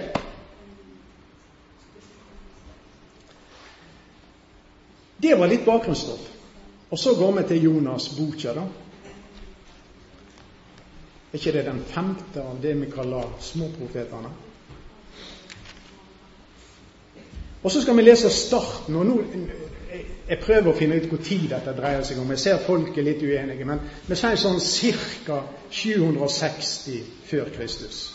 Det 5.23 5.35
var 5.39 5.51
litt 5.51 5.65
bakgrunnsstoff. 5.67 6.29
Og 6.91 6.99
så 6.99 7.15
går 7.15 7.33
vi 7.33 7.49
til 7.49 7.65
Jonas 7.65 8.09
boka, 8.17 8.55
da. 8.55 8.65
Er 11.29 11.37
ikke 11.37 11.53
det 11.53 11.65
den 11.67 11.83
femte 11.85 12.43
av 12.43 12.61
det 12.63 12.75
vi 12.81 12.91
kaller 12.91 13.27
småprofetene? 13.41 14.31
Og 17.63 17.71
så 17.71 17.83
skal 17.83 17.97
vi 17.97 18.03
lese 18.03 18.31
starten. 18.31 18.97
og 18.97 19.07
nå, 19.07 19.23
Jeg 20.29 20.39
prøver 20.39 20.69
å 20.69 20.77
finne 20.77 20.97
ut 20.97 21.09
hvor 21.09 21.21
tid 21.25 21.49
dette 21.49 21.73
dreier 21.73 22.03
seg 22.05 22.19
om. 22.21 22.31
Jeg 22.31 22.39
ser 22.39 22.59
folk 22.67 22.99
er 22.99 23.03
litt 23.03 23.23
uenige, 23.23 23.65
men 23.65 23.81
vi 24.07 24.17
sier 24.17 24.37
sånn 24.37 24.61
ca. 24.61 25.39
760 25.71 26.99
før 27.25 27.49
Kristus. 27.57 28.15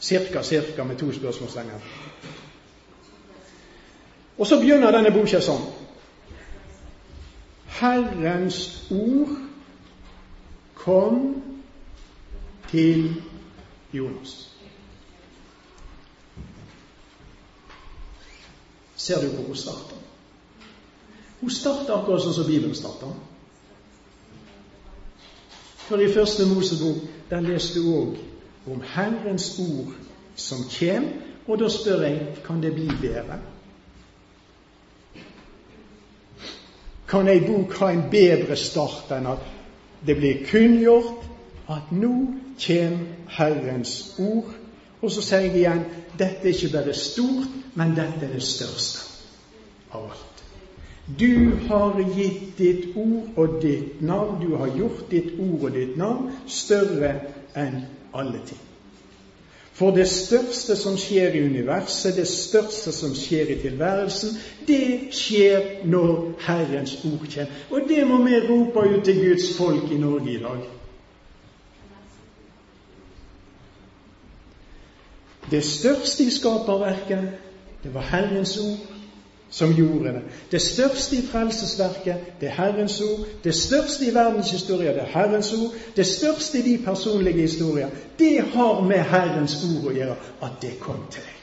Cirka, 0.00 0.42
cirka, 0.42 0.84
med 0.84 0.98
to 0.98 1.12
spørsmålstegn. 1.12 1.70
Og 4.38 4.46
så 4.46 4.58
begynner 4.60 4.92
denne 4.92 5.14
boka 5.14 5.40
sånn. 5.40 5.62
Herrens 7.80 8.86
ord 8.90 9.36
kom 10.74 11.42
til 12.70 13.22
Jonas. 13.92 14.48
Ser 18.96 19.20
du 19.20 19.26
hvor 19.26 19.46
hun 19.46 19.56
starter? 19.56 19.96
Hun 21.40 21.50
starter 21.50 21.94
akkurat 21.94 22.22
sånn 22.22 22.34
som 22.34 22.48
Bibelen 22.48 22.74
starter. 22.74 23.12
For 25.86 26.02
i 26.02 26.10
første 26.12 26.46
Mosebok 26.50 27.04
der 27.30 27.46
leste 27.46 27.80
du 27.80 27.94
òg 27.94 28.18
om 28.68 28.82
Herrens 28.84 29.52
ord 29.62 29.94
som 30.36 30.66
kjem, 30.68 31.06
og 31.46 31.62
da 31.62 31.70
spør 31.72 32.02
jeg 32.04 32.42
kan 32.44 32.60
det 32.62 32.74
bli 32.74 32.90
bedre? 33.00 33.38
Kan 37.08 37.28
ei 37.28 37.40
bok 37.40 37.72
ha 37.80 37.90
en 37.92 38.04
bedre 38.10 38.56
start 38.56 39.12
enn 39.16 39.26
at 39.30 39.44
det 40.06 40.16
blir 40.18 40.44
kunngjort 40.46 41.24
at 41.72 41.92
nå 41.92 42.14
kjem 42.60 42.98
Herrens 43.38 44.14
ord. 44.18 44.52
Og 45.02 45.12
så 45.14 45.22
sier 45.22 45.46
jeg 45.46 45.56
igjen 45.62 45.84
dette 46.18 46.48
er 46.48 46.54
ikke 46.54 46.72
bare 46.74 46.94
stort, 46.96 47.52
men 47.78 47.94
dette 47.96 48.26
er 48.26 48.34
det 48.34 48.42
største 48.42 49.04
av 49.94 50.08
alt. 50.10 50.42
Du 51.08 51.56
har 51.68 51.96
gitt 52.16 52.58
ditt 52.58 52.96
ord 52.96 53.38
og 53.40 53.60
ditt 53.62 54.02
navn. 54.04 54.40
Du 54.42 54.56
har 54.60 54.74
gjort 54.76 55.06
ditt 55.10 55.38
ord 55.40 55.70
og 55.70 55.76
ditt 55.76 55.96
navn 55.96 56.32
større 56.46 57.14
enn 57.56 57.86
alle 58.12 58.42
ting. 58.44 58.67
For 59.78 59.94
det 59.94 60.08
største 60.10 60.74
som 60.76 60.96
skjer 60.98 61.36
i 61.38 61.44
universet, 61.46 62.16
det 62.16 62.26
største 62.26 62.90
som 62.92 63.12
skjer 63.14 63.52
i 63.54 63.58
tilværelsen, 63.62 64.32
det 64.66 65.14
skjer 65.14 65.84
når 65.86 66.32
Herrens 66.42 66.96
ord 67.06 67.22
kommer. 67.22 67.60
Og 67.70 67.86
det 67.86 68.06
må 68.08 68.18
vi 68.24 68.40
rope 68.48 68.88
ut 68.88 69.04
til 69.04 69.20
Guds 69.22 69.52
folk 69.56 69.92
i 69.94 70.00
Norge 70.02 70.34
i 70.34 70.42
dag. 70.42 70.66
Det 75.50 75.64
største 75.64 76.26
i 76.26 76.30
skaperverket, 76.30 77.28
det 77.84 77.94
var 77.94 78.10
Herrens 78.10 78.58
ord 78.58 78.97
som 79.50 79.72
gjorde 79.72 80.12
det. 80.12 80.22
Det 80.50 80.60
største 80.62 81.16
i 81.16 81.22
frelsesverket, 81.22 82.16
det 82.40 82.48
er 82.48 82.52
Herrens 82.52 83.00
ord. 83.00 83.26
Det 83.44 83.54
største 83.54 84.06
i 84.06 84.14
verdens 84.14 84.50
historie, 84.50 84.88
det 84.88 85.02
er 85.02 85.12
Herrens 85.12 85.52
ord. 85.52 85.72
Det 85.96 86.06
største 86.06 86.58
i 86.58 86.62
de 86.62 86.84
personlige 86.84 87.40
historier, 87.40 87.88
det 88.18 88.40
har 88.40 88.80
med 88.80 88.98
Herrens 88.98 89.56
ord 89.64 89.90
å 89.90 89.96
gjøre, 89.96 90.16
at 90.42 90.62
det 90.62 90.78
kom 90.80 91.02
til 91.10 91.22
deg. 91.22 91.34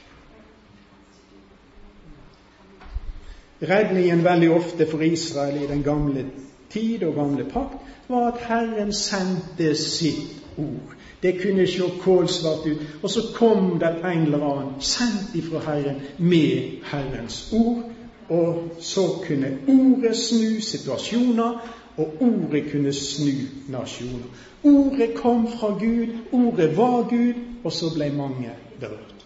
Redningen 3.70 4.24
veldig 4.24 4.52
ofte 4.52 4.88
for 4.88 5.02
Israel 5.02 5.64
i 5.64 5.68
den 5.68 5.84
gamle 5.84 6.26
tid 6.70 7.04
og 7.04 7.16
gamle 7.16 7.46
pakt 7.50 8.10
var 8.10 8.28
at 8.32 8.42
Herren 8.46 8.94
sendte 8.94 9.76
sitt 9.76 10.44
ord. 10.58 10.96
Det 11.24 11.42
kunne 11.42 11.68
se 11.68 11.84
kålsvart 12.02 12.68
ut. 12.68 12.78
Og 13.04 13.10
så 13.10 13.22
kom 13.36 13.80
det 13.80 13.88
en 13.88 14.22
eller 14.22 14.44
annen 14.44 14.74
sendt 14.80 15.36
ifra 15.36 15.60
Herren 15.60 16.02
med 16.18 16.84
Herrens 16.84 17.54
ord. 17.54 17.95
Og 18.30 18.70
så 18.80 19.20
kunne 19.28 19.58
ordet 19.68 20.18
snu 20.18 20.62
situasjoner, 20.62 21.60
og 21.98 22.14
ordet 22.22 22.72
kunne 22.72 22.94
snu 22.94 23.32
nasjoner. 23.70 24.28
Ordet 24.64 25.16
kom 25.16 25.48
fra 25.60 25.68
Gud, 25.68 26.08
ordet 26.32 26.78
var 26.78 27.10
Gud, 27.10 27.34
og 27.64 27.72
så 27.72 27.94
ble 27.94 28.10
mange 28.14 28.52
berørt. 28.80 29.26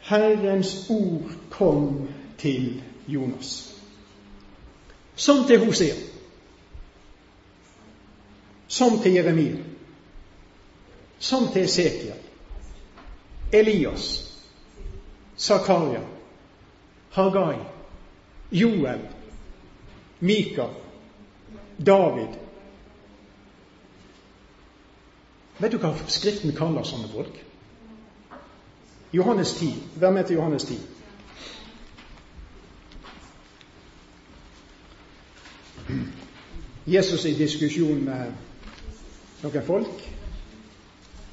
Herrens 0.00 0.90
ord 0.90 1.30
kom 1.50 2.08
til 2.38 2.82
Jonas, 3.08 3.74
som 5.16 5.46
til 5.46 5.64
Hosea, 5.64 5.94
som 8.68 8.98
til 9.02 9.12
Jeremia, 9.12 9.56
som 11.18 11.48
til 11.52 11.64
Esekiel, 11.64 12.12
Elias, 13.52 14.33
Zakaria, 15.38 16.00
Hagai, 17.12 17.58
Joel, 18.50 19.00
Mika, 20.20 20.68
David. 21.76 22.38
Vet 25.58 25.72
du 25.72 25.78
hva 25.78 25.92
Skriften 26.10 26.54
kaller 26.54 26.86
sånne 26.86 27.10
folk? 27.12 27.36
Johannes 29.14 29.54
10. 29.58 29.74
Vær 30.02 30.10
med 30.10 30.26
til 30.26 30.36
Johannes 30.36 30.64
10. 30.64 30.78
Jesus 36.86 37.24
i 37.24 37.34
diskusjon 37.38 38.02
med 38.04 38.32
noen 39.44 39.62
folk 39.66 40.02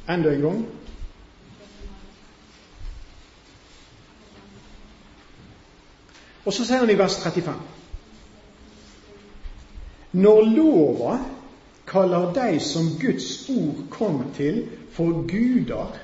enda 0.10 0.32
en 0.36 0.46
gang. 0.46 0.62
Og 6.52 6.56
så 6.56 6.66
sier 6.68 6.82
han 6.84 6.90
i 6.92 6.98
vers 7.00 7.14
35 7.24 7.54
Når 10.20 10.42
lova 10.52 11.14
kaller 11.88 12.34
de 12.36 12.60
som 12.60 12.90
Guds 13.00 13.30
ord 13.54 13.78
kom 13.94 14.18
til, 14.36 14.66
for 14.92 15.22
guder 15.32 15.96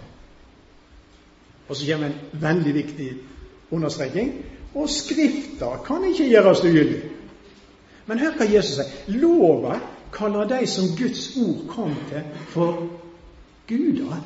Og 1.68 1.76
så 1.76 1.90
kommer 1.92 2.08
en 2.08 2.16
veldig 2.32 2.74
viktig 2.74 3.10
understreking. 3.72 4.32
Og 4.76 4.90
Skrifta 4.90 5.74
kan 5.84 6.08
ikke 6.08 6.30
gjøres 6.30 6.64
ugyldig. 6.64 7.02
Men 8.08 8.20
hør 8.24 8.40
hva 8.40 8.48
Jesus 8.48 8.80
sier. 8.80 9.20
Lova 9.20 9.82
kaller 10.16 10.48
de 10.48 10.64
som 10.68 10.96
Guds 10.96 11.28
ord 11.44 11.68
kom 11.68 11.92
til, 12.08 12.24
for 12.56 12.88
guder. 13.68 14.24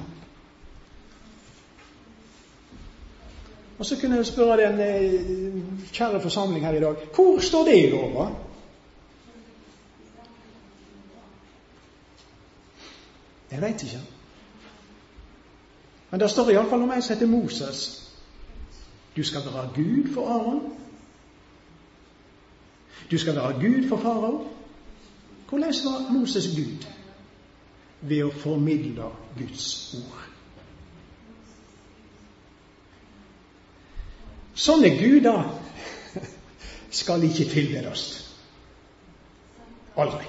Og 3.81 3.85
så 3.85 3.97
kunne 3.99 4.15
jeg 4.15 4.25
spørre 4.25 4.57
den 4.61 4.79
eh, 4.79 5.93
kjære 5.93 6.21
forsamling 6.21 6.65
her 6.65 6.73
i 6.77 6.79
dag 6.79 6.95
hvor 7.15 7.39
står 7.39 7.63
det 7.65 7.77
i 7.83 7.89
lova? 7.89 8.27
Jeg 13.51 13.61
veit 13.61 13.83
ikke. 13.83 14.01
Men 16.11 16.19
det 16.19 16.29
står 16.29 16.49
iallfall 16.49 16.85
om 16.85 16.91
en 16.91 17.01
som 17.01 17.15
heter 17.15 17.31
Moses. 17.31 17.81
Du 19.17 19.23
skal 19.23 19.41
være 19.49 19.69
Gud 19.75 20.13
for 20.13 20.29
Aron. 20.29 20.61
Du 23.11 23.17
skal 23.17 23.35
være 23.35 23.53
Gud 23.53 23.89
for 23.89 23.97
farao. 23.97 24.47
Hvordan 25.49 25.73
var 25.85 26.13
Moses 26.13 26.47
Gud? 26.55 26.85
Ved 28.01 28.23
å 28.23 28.29
formidle 28.29 29.09
Guds 29.37 29.95
ord. 30.05 30.30
Sånne 34.55 34.89
guder 34.97 35.43
skal 36.91 37.23
ikke 37.23 37.45
tilbedes. 37.49 38.03
Aldri. 39.97 40.25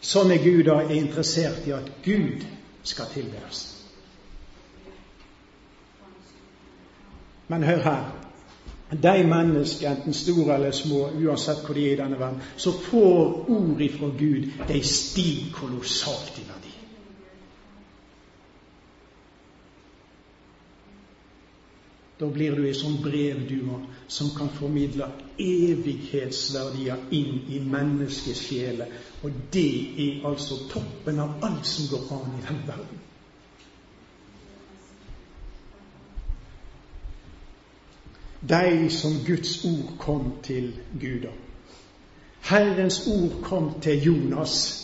Sånne 0.00 0.36
guder 0.38 0.84
er 0.84 0.94
interessert 0.98 1.66
i 1.66 1.74
at 1.76 1.88
Gud 2.04 2.44
skal 2.86 3.08
tilbedes. 3.14 3.64
Men 7.48 7.62
hør 7.62 7.82
her. 7.82 8.06
De 9.02 9.24
mennesker, 9.26 9.90
enten 9.90 10.14
store 10.14 10.54
eller 10.54 10.70
små, 10.70 11.08
uansett 11.10 11.64
hvor 11.66 11.74
de 11.74 11.88
er 11.88 11.96
i 11.96 11.98
denne 11.98 12.18
verden, 12.20 12.42
så 12.56 12.70
får 12.70 13.50
ord 13.50 13.80
ifra 13.82 14.06
Gud, 14.18 14.46
de 14.68 14.82
stiger 14.86 15.50
kolossalt 15.54 16.38
i 16.38 16.44
verdi. 16.46 16.65
Da 22.16 22.28
blir 22.32 22.56
du 22.56 22.64
ei 22.64 22.74
sånn 22.74 23.00
brevdue 23.04 23.80
som 24.08 24.30
kan 24.36 24.48
formidle 24.56 25.10
evighetsverdier 25.42 27.10
inn 27.12 27.42
i 27.52 27.60
menneskets 27.60 28.46
sjele. 28.48 28.88
Og 29.22 29.42
det 29.52 29.68
er 30.06 30.24
altså 30.30 30.62
toppen 30.72 31.20
av 31.20 31.44
alt 31.44 31.68
som 31.68 31.90
går 31.92 32.08
an 32.16 32.38
i 32.38 32.46
denne 32.46 32.70
verden. 32.70 33.04
de 38.48 38.90
som 38.90 39.10
Guds 39.26 39.64
ord 39.64 39.98
kom 39.98 40.32
til 40.42 40.72
Gud 41.00 41.26
Herrens 42.40 43.06
ord 43.06 43.42
kom 43.42 43.80
til 43.80 44.02
Jonas. 44.02 44.82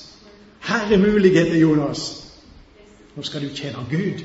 Her 0.61 0.93
er 0.93 0.99
muligheter, 0.99 1.57
Jonas. 1.57 2.33
Nå 3.16 3.22
skal 3.22 3.43
du 3.43 3.55
tjene 3.55 3.87
Gud. 3.91 4.24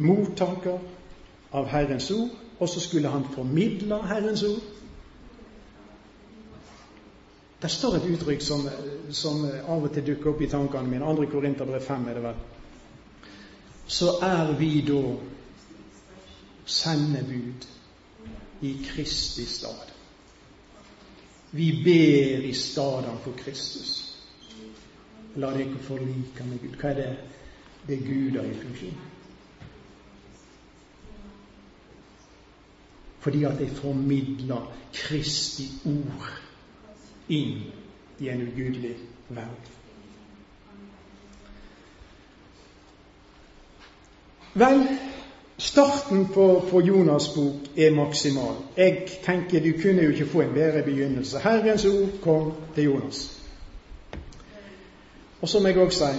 Mottaker 0.00 0.78
av 1.52 1.66
Herrens 1.68 2.10
ord, 2.10 2.30
og 2.58 2.68
så 2.68 2.80
skulle 2.80 3.08
han 3.08 3.26
formidle 3.34 4.02
Herrens 4.06 4.42
ord. 4.48 4.62
Det 7.60 7.68
står 7.70 7.98
et 7.98 8.08
uttrykk 8.14 8.40
som, 8.42 8.64
som 9.12 9.44
av 9.44 9.84
og 9.84 9.92
til 9.92 10.06
dukker 10.06 10.32
opp 10.32 10.40
i 10.40 10.48
tankene 10.48 10.88
mine. 10.88 11.04
Andre 11.04 11.28
Korinterbrev 11.28 11.84
5 11.84 12.08
er 12.08 12.16
det 12.16 12.24
vel 12.24 12.40
så 13.90 14.10
er 14.22 14.52
vi 14.58 14.80
da 14.86 15.16
sendebud 16.64 17.66
i 18.62 18.86
Kristi 18.86 19.44
stad. 19.44 19.90
Vi 21.50 21.82
ber 21.84 22.44
i 22.46 22.52
staden 22.54 23.18
for 23.24 23.32
Kristus. 23.32 24.14
La 25.36 25.50
dere 25.56 25.82
forlike 25.82 26.46
med 26.46 26.62
Gud. 26.62 26.76
Hva 26.78 26.92
er 26.92 27.00
det? 27.00 27.16
Det 27.88 27.96
er 27.98 28.06
Gud 28.06 28.38
i 28.44 28.54
funksjon. 28.62 29.09
Fordi 33.20 33.44
at 33.44 33.60
jeg 33.60 33.70
formidler 33.70 34.72
Kristi 34.92 35.68
ord 35.84 36.30
inn 37.28 37.58
i 38.18 38.28
en 38.28 38.42
ugudelig 38.48 38.96
verden. 39.28 39.76
Vel, 44.54 44.88
starten 45.58 46.26
på, 46.34 46.64
på 46.70 46.80
Jonas' 46.80 47.34
bok 47.34 47.78
er 47.78 47.94
maksimal. 47.94 48.56
Jeg 48.76 49.06
tenker 49.24 49.60
du 49.60 49.72
kunne 49.82 50.02
jo 50.02 50.10
ikke 50.10 50.26
få 50.26 50.40
en 50.40 50.54
bedre 50.54 50.82
begynnelse. 50.82 51.38
Herrens 51.38 51.84
ord 51.84 52.08
kom 52.22 52.52
til 52.74 52.84
Jonas. 52.84 53.40
Og 55.40 55.48
så 55.48 55.60
må 55.60 55.68
jeg 55.68 55.78
òg 55.80 55.92
si 55.94 56.14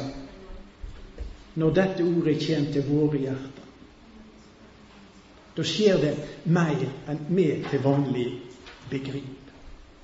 når 1.56 1.74
dette 1.76 2.04
ordet 2.04 2.40
kommer 2.48 2.72
til 2.74 2.86
våre 2.88 3.18
hjerter, 3.18 3.51
da 5.58 5.64
skjer 5.64 5.98
det 6.02 6.12
mer 6.46 6.84
enn 7.12 7.24
vi 7.30 7.48
til 7.70 7.84
vanlig 7.84 8.28
begriper 8.90 9.52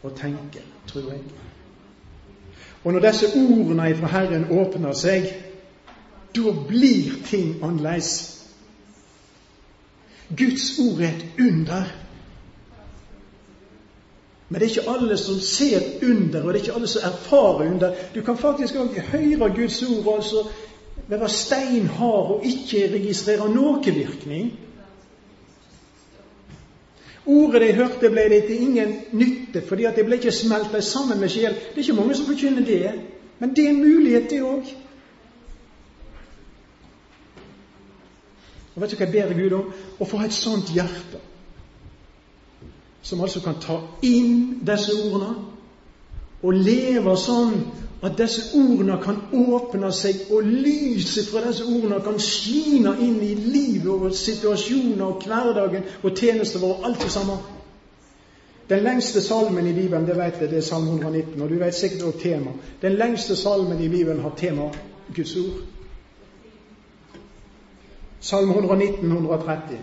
og 0.04 0.16
tenker, 0.16 0.66
tror 0.88 1.12
jeg. 1.12 1.22
Og 2.84 2.94
når 2.94 3.00
disse 3.00 3.28
ordene 3.36 3.96
fra 4.00 4.08
Herren 4.08 4.50
åpner 4.52 4.94
seg, 4.96 5.30
da 6.36 6.52
blir 6.68 7.16
ting 7.26 7.56
annerledes. 7.64 8.12
Guds 10.38 10.68
ord 10.80 11.02
er 11.02 11.16
et 11.16 11.26
under. 11.40 11.88
Men 14.50 14.62
det 14.62 14.68
er 14.68 14.76
ikke 14.78 14.92
alle 14.92 15.18
som 15.18 15.40
ser 15.40 15.82
under, 16.04 16.44
og 16.44 16.54
det 16.54 16.60
er 16.60 16.64
ikke 16.66 16.76
alle 16.76 16.88
som 16.88 17.02
erfarer 17.04 17.72
under. 17.72 17.96
Du 18.16 18.22
kan 18.22 18.38
faktisk 18.38 18.76
òg 18.76 18.96
høre 19.12 19.50
Guds 19.56 19.82
ord 19.84 20.16
altså 20.16 20.48
være 21.08 21.30
steinhard 21.30 22.32
og 22.36 22.46
ikke 22.46 22.88
registrere 22.94 23.50
noen 23.52 23.84
virkning. 23.96 24.54
Ordet 27.28 27.62
de 27.62 27.74
hørte, 27.76 28.10
ble 28.10 28.24
det 28.32 28.44
til 28.48 28.62
ingen 28.62 28.94
nytte, 29.12 29.62
fordi 29.68 29.84
at 29.84 29.96
det 29.96 30.06
ble 30.08 30.16
ikke 30.16 30.32
smelta 30.32 30.80
sammen 30.82 31.20
med 31.20 31.30
sjel. 31.30 31.56
Det 31.56 31.76
er 31.76 31.84
ikke 31.84 31.96
mange 31.98 32.16
som 32.16 32.26
forkynner 32.30 32.66
det, 32.66 32.92
men 33.40 33.56
det 33.56 33.66
er 33.66 33.70
en 33.74 33.82
mulighet, 33.84 34.30
det 34.30 34.44
òg. 34.44 34.70
Og 38.76 38.82
vet 38.82 38.94
du 38.94 38.96
hva 38.96 39.08
jeg 39.10 39.14
ber 39.16 39.34
Gud 39.42 39.58
om? 39.58 39.74
Å 40.00 40.06
få 40.06 40.22
et 40.24 40.36
sånt 40.38 40.72
hjerte 40.72 41.20
som 43.08 43.22
altså 43.24 43.40
kan 43.42 43.60
ta 43.64 43.78
inn 44.04 44.60
disse 44.68 44.94
ordene 44.94 45.34
og 46.44 46.54
leve 46.54 47.16
sånn 47.18 47.56
at 48.04 48.18
disse 48.18 48.42
ordene 48.54 48.98
kan 49.02 49.18
åpne 49.34 49.90
seg, 49.94 50.28
og 50.32 50.46
lyset 50.46 51.30
fra 51.32 51.42
disse 51.48 51.66
ordene 51.66 51.98
kan 52.06 52.20
skine 52.22 52.94
inn 53.02 53.22
i 53.26 53.34
livet 53.36 53.90
og 53.90 54.16
situasjoner 54.16 55.06
og 55.06 55.24
hverdagen 55.26 55.88
og 56.04 56.12
tjenesten 56.16 56.62
vår, 56.62 56.84
alt 56.86 57.02
det 57.02 57.12
samme. 57.12 57.38
Den 58.70 58.84
lengste 58.84 59.22
salmen 59.22 59.68
i 59.68 59.74
Bibelen, 59.74 60.06
det 60.06 60.18
vet 60.18 60.42
jeg, 60.42 60.50
det 60.50 60.58
er 60.58 60.62
Salme 60.62 60.92
119, 60.92 61.42
og 61.42 61.50
du 61.50 61.56
vet 61.56 61.76
sikkert 61.76 62.04
også 62.04 62.20
tema. 62.20 62.52
Den 62.82 62.98
lengste 63.00 63.36
salmen 63.36 63.82
i 63.82 63.88
Bibelen 63.90 64.20
har 64.20 64.34
tema 64.38 64.70
Guds 65.16 65.36
ord. 65.36 65.62
Salme 68.20 68.54
119, 68.54 69.12
130. 69.12 69.80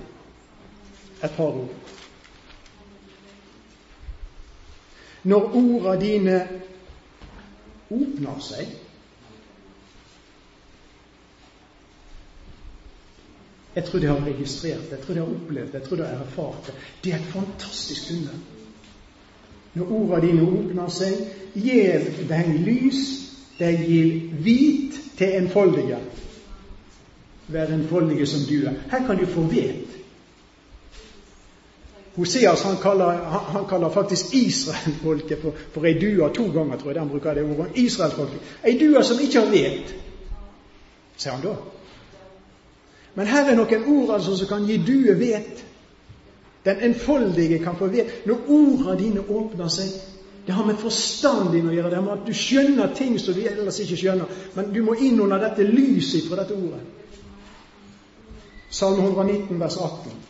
Et 1.24 1.30
par 1.30 1.44
ord. 1.44 1.68
Når 5.24 5.50
orda 5.54 6.00
dine 6.00 6.48
åpner 7.90 8.40
seg 8.44 8.80
Jeg 13.74 13.84
tror 13.84 14.00
de 14.00 14.06
har 14.06 14.20
registrert 14.22 14.82
det, 14.86 14.96
jeg 14.96 15.02
tror 15.02 15.14
de 15.14 15.20
har 15.20 15.30
opplevd 15.34 15.72
det, 15.72 15.78
jeg 15.80 15.86
tror 15.88 15.96
de 15.98 16.04
har 16.06 16.20
erfart 16.22 16.66
det. 16.66 16.74
Det 17.02 17.12
er 17.12 17.16
et 17.16 17.32
fantastisk 17.32 18.10
under. 18.14 18.36
Når 19.74 19.88
ordene 19.96 20.20
dine 20.28 20.44
åpner 20.46 20.92
seg, 20.94 21.24
gir 21.58 22.06
deg 22.28 22.52
lys, 22.68 23.00
de 23.58 23.72
gir 23.80 24.12
hvit 24.44 25.00
til 25.18 25.40
enfoldige 25.40 25.98
Vær 27.46 27.68
enfoldige 27.74 28.26
som 28.26 28.46
du 28.48 28.62
er. 28.64 28.78
Her 28.90 29.02
kan 29.06 29.18
du 29.18 29.26
få 29.28 29.42
vet. 29.50 29.98
Hoseas 32.14 32.62
han 32.62 32.76
kaller, 32.76 33.22
han 33.52 33.64
kaller 33.64 33.90
faktisk 33.90 34.34
Israelfolket 34.34 35.42
for, 35.42 35.52
for 35.72 35.86
ei 35.86 35.96
due 35.98 36.28
to 36.34 36.46
ganger, 36.54 36.78
tror 36.78 36.92
jeg 36.92 37.00
den 37.00 37.08
bruker 37.10 37.34
det 37.34 37.42
ordet. 37.42 37.70
Israelfolket. 37.74 38.40
Ei 38.64 38.78
due 38.78 39.02
som 39.04 39.20
ikke 39.20 39.40
har 39.40 39.50
vet, 39.50 39.94
sier 41.16 41.34
han 41.34 41.42
da. 41.42 41.54
Men 43.14 43.26
her 43.26 43.50
er 43.50 43.58
noen 43.58 43.86
ord 43.90 44.14
altså 44.14 44.36
som 44.38 44.50
kan 44.50 44.66
gi 44.66 44.76
due 44.86 45.14
vet. 45.18 45.64
Den 46.64 46.80
enfoldige 46.86 47.58
kan 47.62 47.76
få 47.76 47.90
vet. 47.92 48.12
Når 48.26 48.46
ordene 48.48 48.98
dine 48.98 49.24
åpner 49.28 49.68
seg, 49.68 49.90
det 50.46 50.54
har 50.54 50.66
med 50.66 50.78
forstand 50.80 51.50
din 51.52 51.68
å 51.68 51.74
gjøre. 51.74 51.90
Det 51.90 51.98
har 51.98 52.04
med 52.06 52.14
at 52.18 52.26
du 52.26 52.34
skjønner 52.36 52.94
ting 52.94 53.18
som 53.20 53.34
du 53.34 53.42
ellers 53.42 53.80
ikke 53.80 53.98
skjønner. 54.00 54.38
Men 54.54 54.70
du 54.74 54.82
må 54.86 54.94
inn 54.94 55.20
under 55.20 55.42
dette 55.42 55.66
lyset 55.66 56.28
fra 56.28 56.40
dette 56.42 56.54
ordet. 56.54 56.80
Salme 58.70 59.02
119, 59.02 59.58
vers 59.60 59.76
18. 59.78 60.23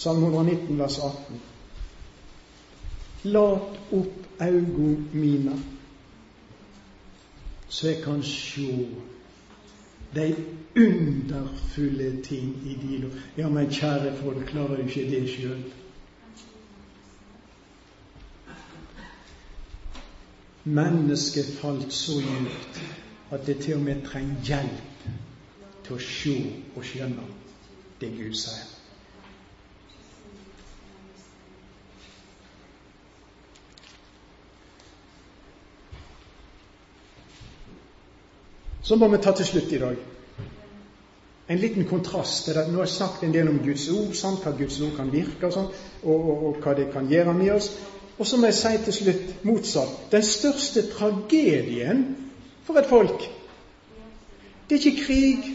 Salme 0.00 0.26
119, 0.26 0.78
vers 0.78 0.98
18. 0.98 1.40
Lat 3.24 3.74
opp 3.92 4.40
augo 4.40 4.86
mine, 5.12 5.56
så 7.68 7.88
jeg 7.88 7.98
kan 8.04 8.22
sjå 8.22 8.86
de 10.14 10.24
underfulle 10.76 12.22
ting 12.22 12.56
i 12.64 12.78
din 12.80 13.02
lov. 13.02 13.18
Ja, 13.36 13.48
men 13.48 13.68
kjære 13.68 14.14
folk, 14.22 14.46
klarer 14.46 14.80
du 14.80 14.88
ikke 14.88 15.04
det 15.10 15.22
sjøl? 15.34 15.62
Mennesket 20.64 21.54
falt 21.60 21.92
så 21.92 22.22
dypt 22.24 22.82
at 23.30 23.46
det 23.46 23.60
til 23.68 23.74
og 23.74 23.84
med 23.84 24.04
trenger 24.08 24.48
hjelp 24.48 25.08
til 25.84 26.00
å 26.00 26.04
se 26.08 26.36
og 26.72 26.84
skjønne 26.88 27.32
det 28.00 28.14
Gud 28.16 28.36
sier. 28.48 28.69
Så 38.90 38.96
må 38.98 39.06
vi 39.06 39.18
ta 39.22 39.30
til 39.38 39.46
slutt 39.46 39.70
i 39.70 39.78
dag 39.78 39.98
en 41.50 41.58
liten 41.58 41.84
kontrast 41.86 42.44
til 42.44 42.56
det. 42.58 42.64
Nå 42.66 42.80
har 42.80 42.88
jeg 42.88 42.94
snakket 42.96 43.26
en 43.28 43.34
del 43.36 43.50
om 43.52 43.60
Guds 43.62 43.84
ord, 43.94 44.08
sant? 44.18 44.42
hva 44.42 44.50
Guds 44.58 44.80
ord 44.82 44.96
kan 44.96 45.12
virke, 45.12 45.46
og, 45.46 45.52
sånt, 45.54 45.76
og, 46.02 46.24
og, 46.32 46.42
og 46.48 46.58
hva 46.64 46.74
det 46.78 46.88
kan 46.90 47.06
gjøre 47.10 47.34
med 47.38 47.52
oss. 47.54 47.68
Og 48.18 48.26
så 48.26 48.38
må 48.38 48.50
jeg 48.50 48.56
si 48.58 48.72
til 48.88 48.96
slutt 48.96 49.44
motsatt. 49.46 49.94
Den 50.10 50.26
største 50.26 50.82
tragedien 50.90 52.02
for 52.66 52.82
et 52.82 52.90
folk, 52.90 53.28
det 54.66 54.78
er 54.78 54.90
ikke 54.90 55.04
krig, 55.06 55.48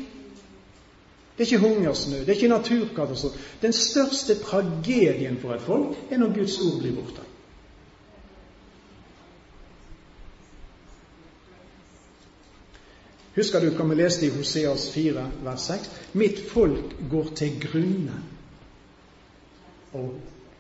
det 1.36 1.43
er 1.43 1.49
ikke 1.49 1.63
hungersnød, 1.67 2.21
det 2.23 2.31
er 2.31 2.39
ikke 2.39 2.53
naturkatastrofe. 2.55 3.45
Den 3.61 3.75
største 3.75 4.39
tragedien 4.47 5.43
for 5.43 5.59
et 5.59 5.67
folk 5.67 5.99
er 6.07 6.23
når 6.23 6.36
Guds 6.39 6.55
ord 6.63 6.79
blir 6.79 6.95
borte. 6.95 7.24
Husker 13.36 13.59
du 13.59 13.73
hva 13.75 13.83
vi 13.89 13.97
leste 13.99 14.27
i 14.27 14.31
Hoseas 14.31 14.88
4, 14.93 15.25
vers 15.43 15.67
6? 15.67 15.89
Mitt 16.15 16.39
folk 16.49 16.95
går 17.11 17.33
til 17.36 17.59
grunne. 17.65 18.21
Og 19.93 20.13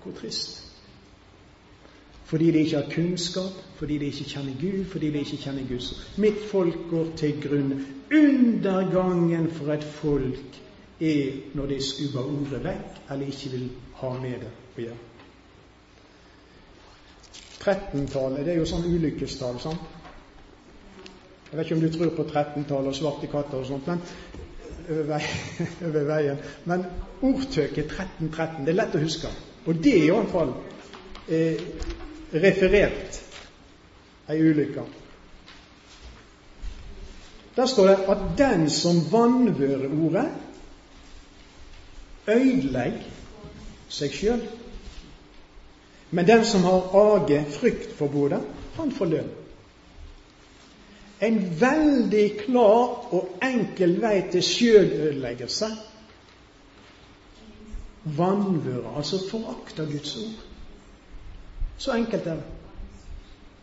hvor 0.03 0.13
trist. 0.19 0.61
Fordi 2.25 2.51
de 2.51 2.59
ikke 2.59 2.75
har 2.75 2.91
kunnskap, 2.91 3.63
fordi 3.75 3.97
de 3.97 4.05
ikke 4.05 4.23
kjenner 4.23 4.53
Gud, 4.61 4.85
fordi 4.91 5.11
de 5.11 5.19
ikke 5.19 5.37
kjenner 5.37 5.67
Guds. 5.69 5.89
Mitt 6.17 6.43
folk 6.51 6.77
går 6.89 7.07
til 7.17 7.41
grunne. 7.41 7.85
Undergangen 8.11 9.51
for 9.51 9.73
et 9.73 9.83
folk 9.83 10.61
er 10.99 11.31
når 11.53 11.65
de 11.65 11.81
skubber 11.83 12.23
ordet 12.23 12.63
vekk, 12.63 13.01
eller 13.11 13.27
ikke 13.27 13.51
vil 13.51 13.69
ha 14.01 14.13
med 14.19 14.39
det 14.43 14.51
å 14.75 14.81
gjøre. 14.81 15.03
13-tallet, 17.65 18.45
det 18.45 18.53
er 18.53 18.59
jo 18.59 18.67
sånn 18.69 18.89
ulykkestall, 18.89 19.59
sant? 19.61 19.94
Jeg 21.55 21.59
vet 21.59 21.69
ikke 21.69 21.75
om 21.75 21.81
du 21.87 21.97
tror 21.97 22.09
på 22.17 22.23
13-tallet 22.27 22.87
og 22.91 22.95
svarte 22.97 23.27
katter 23.31 23.61
og 23.61 23.67
sånt, 23.69 23.85
men 23.87 24.01
over, 24.91 26.07
veien. 26.09 26.41
Men 26.67 26.81
ordtøket 27.23 27.93
1313, 27.93 28.65
det 28.65 28.73
er 28.73 28.75
lett 28.81 28.97
å 28.97 28.99
huske. 28.99 29.31
Og 29.63 29.79
det 29.85 29.93
er 29.95 30.03
iallfall 30.09 30.51
eh, 31.31 31.61
referert 32.43 33.21
ei 34.27 34.41
ulykke. 34.43 34.83
Der 37.55 37.71
står 37.71 37.87
det 37.93 37.95
at 38.17 38.27
den 38.43 38.67
som 38.69 38.99
vanvører 39.13 39.87
ordet, 39.95 40.25
ødelegger 42.35 43.07
seg 43.95 44.19
sjøl. 44.19 44.45
Men 46.11 46.27
den 46.27 46.43
som 46.51 46.67
har 46.67 46.91
age 47.05 47.43
både, 48.11 48.43
han 48.75 48.91
får 48.91 49.13
lønn. 49.15 49.33
En 51.25 51.37
veldig 51.59 52.25
klar 52.45 53.13
og 53.17 53.37
enkel 53.43 53.97
vei 54.01 54.17
til 54.31 54.43
sjølødeleggelse. 54.43 55.69
Vanvøre, 58.17 58.97
altså 58.97 59.21
forakter 59.29 59.85
Guds 59.89 60.15
ord. 60.21 60.43
Så 61.77 61.93
enkelt 61.93 62.27
er 62.27 62.35
det. 62.35 62.43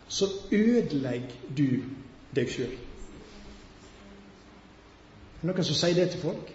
Så 0.07 0.25
ødelegger 0.51 1.53
du 1.57 1.67
deg 2.35 2.49
sjøl. 2.51 2.73
Er 5.43 5.47
det 5.47 5.49
noen 5.49 5.65
som 5.67 5.75
sier 5.75 5.95
det 5.97 6.09
til 6.11 6.21
folk? 6.23 6.51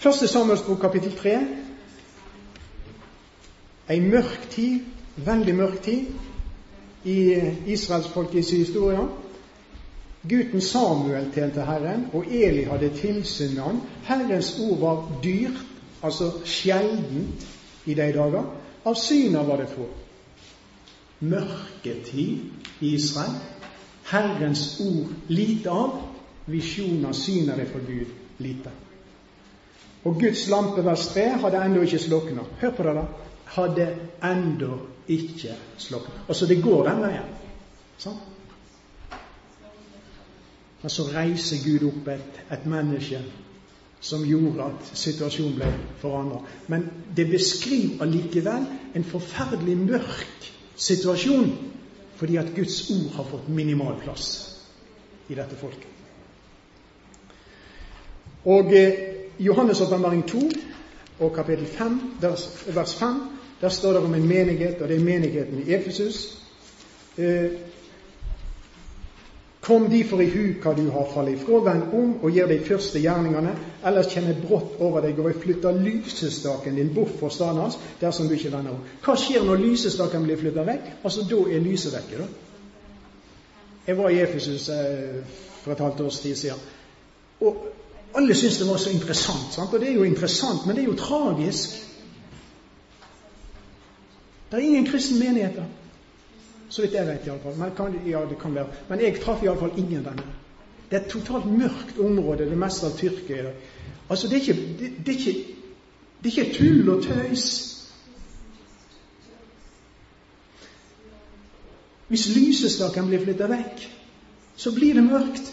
Første 0.00 0.28
Samuelsbok, 0.28 0.78
kapittel 0.80 1.12
3. 1.16 1.34
Ei 3.90 4.00
mørk 4.00 4.46
tid 4.50 4.86
veldig 5.16 5.54
mørk 5.54 5.82
tid 5.82 6.06
i 7.04 7.18
israelsfolkets 7.66 8.50
historie. 8.50 9.06
Gutten 10.28 10.60
Samuel 10.60 11.30
tjente 11.32 11.64
Herren, 11.64 12.06
og 12.12 12.26
Eli 12.28 12.66
hadde 12.68 12.90
tilsyn 12.96 13.54
med 13.54 13.62
ham. 13.62 13.80
Herrens 14.04 14.58
ord 14.60 14.78
var 14.80 15.20
dyrt, 15.24 15.64
altså 16.02 16.32
sjeldent, 16.44 17.46
i 17.86 17.94
de 17.94 18.12
dager. 18.12 18.44
Av 18.84 18.94
syner 18.94 19.44
var 19.48 19.56
det 19.60 19.70
få. 19.72 19.86
Mørketid 21.20 22.80
i 22.80 22.94
Israel. 22.94 23.38
Herrens 24.10 24.80
ord 24.80 25.08
lite 25.28 25.70
av. 25.70 25.98
Visjoner, 26.46 27.12
syner 27.12 27.64
for 27.72 27.84
Gud 27.86 28.12
lite. 28.38 28.70
Og 30.04 30.20
Guds 30.20 30.48
lampe, 30.48 30.84
vers 30.84 31.06
3, 31.12 31.26
hadde 31.42 31.64
ennå 31.64 31.82
ikke 31.84 31.98
slukna. 31.98 32.44
Hør 32.60 32.70
på 32.76 32.82
det, 32.82 32.94
da. 32.96 33.04
Hadde 33.56 33.88
ennå 34.24 34.78
ikke 35.10 35.54
slukne. 35.78 36.24
Altså, 36.28 36.46
det 36.46 36.62
går 36.62 36.88
den 36.88 37.02
veien. 37.04 37.30
Sånn? 38.00 38.18
Men 40.80 40.92
så 40.92 41.04
reiser 41.12 41.60
Gud 41.64 41.84
opp 41.90 42.08
et, 42.08 42.42
et 42.50 42.66
menneske 42.70 43.20
som 44.00 44.22
gjorde 44.24 44.64
at 44.70 44.92
situasjonen 44.96 45.58
ble 45.58 45.68
forandra. 46.00 46.40
Men 46.72 46.86
det 47.16 47.26
beskriver 47.28 48.06
allikevel 48.06 48.64
en 48.96 49.04
forferdelig 49.04 49.76
mørk 49.82 50.48
situasjon, 50.80 51.50
fordi 52.16 52.38
at 52.40 52.54
Guds 52.56 52.78
ord 52.94 53.12
har 53.18 53.28
fått 53.28 53.50
minimal 53.52 53.98
plass 54.00 54.30
i 55.28 55.36
dette 55.36 55.56
folket. 55.60 55.88
Og 58.48 58.72
eh, 58.72 59.04
Johannes' 59.40 59.82
åpenbaring 59.84 60.24
2 60.28 60.40
og 61.20 61.34
kapittel 61.36 61.66
5, 61.68 62.00
vers 62.72 62.94
5 62.96 63.20
der 63.60 63.68
står 63.68 63.92
det 63.92 64.02
om 64.02 64.14
en 64.14 64.28
menighet, 64.28 64.82
og 64.82 64.88
det 64.88 64.96
er 64.96 65.04
menigheten 65.04 65.64
i 65.66 65.74
Efesus. 65.74 66.38
Eh, 67.18 67.50
Kom 69.60 69.90
derfor 69.90 70.22
i 70.22 70.26
hu 70.32 70.44
hva 70.62 70.72
du 70.74 70.86
har 70.90 71.08
fallet 71.14 71.36
ifra, 71.36 71.58
vend 71.60 71.92
om 71.92 72.14
og 72.24 72.32
gjør 72.32 72.48
de 72.48 72.56
første 72.64 73.00
gjerningene, 73.02 73.50
ellers 73.86 74.08
kjenner 74.08 74.38
brått 74.40 74.78
over 74.80 75.04
deg, 75.04 75.18
og 75.20 75.28
jeg 75.28 75.36
flytter 75.42 75.82
lysestaken 75.84 76.78
din 76.80 76.94
bort 76.94 77.12
fra 77.20 77.28
stedet 77.30 77.60
hans, 77.60 77.76
dersom 78.00 78.28
du 78.28 78.34
ikke 78.34 78.52
vender 78.54 78.72
om. 78.72 78.80
Hva 79.04 79.16
skjer 79.20 79.44
når 79.44 79.60
lysestaken 79.60 80.24
blir 80.24 80.40
flytta 80.40 80.64
vekk? 80.64 80.88
Altså, 81.04 81.26
da 81.28 81.42
er 81.44 81.60
lyset 81.60 81.92
vekke, 81.92 82.22
da. 82.22 82.30
Jeg 83.86 83.98
var 83.98 84.08
i 84.08 84.22
Efesus 84.24 84.68
eh, 84.72 85.20
for 85.60 85.76
et 85.76 85.84
halvt 85.84 86.00
års 86.06 86.20
tid 86.24 86.40
siden. 86.40 86.64
Og 87.40 87.66
alle 88.16 88.34
syntes 88.34 88.58
det 88.58 88.68
var 88.68 88.80
så 88.80 88.90
interessant. 88.90 89.52
Sant? 89.52 89.74
Og 89.74 89.80
det 89.80 89.90
er 89.90 90.00
jo 90.00 90.08
interessant, 90.08 90.66
men 90.66 90.76
det 90.76 90.82
er 90.82 90.88
jo 90.88 90.96
tragisk. 90.96 91.76
Det 94.50 94.58
er 94.58 94.66
ingen 94.66 94.86
kristne 94.86 95.18
menigheter. 95.18 95.64
Så 96.68 96.82
vidt 96.82 96.94
jeg 96.94 97.06
vet, 97.06 97.26
iallfall. 97.26 97.56
Men, 97.58 97.70
kan, 97.76 97.94
ja, 98.06 98.20
det 98.30 98.38
kan 98.38 98.54
være. 98.54 98.66
Men 98.88 99.00
jeg 99.00 99.20
traff 99.20 99.42
iallfall 99.42 99.78
ingen 99.78 100.04
denne. 100.04 100.26
Det 100.90 100.98
er 100.98 101.04
et 101.04 101.10
totalt 101.10 101.46
mørkt 101.46 101.98
område, 101.98 102.48
det 102.50 102.58
meste 102.58 102.86
av 102.86 102.96
Tyrkia 102.98 103.42
i. 103.42 103.52
Altså, 104.10 104.28
det 104.28 104.36
er, 104.36 104.40
ikke, 104.40 104.62
det, 104.78 104.90
det, 105.06 105.14
er 105.14 105.18
ikke, 105.18 105.56
det 106.22 106.32
er 106.32 106.42
ikke 106.42 106.54
tull 106.58 106.90
og 106.90 107.04
tøys. 107.04 107.46
Hvis 112.10 112.26
lysestaken 112.34 113.06
blir 113.06 113.22
flytta 113.22 113.46
vekk, 113.46 113.84
så 114.58 114.74
blir 114.74 114.98
det 114.98 115.04
mørkt. 115.06 115.52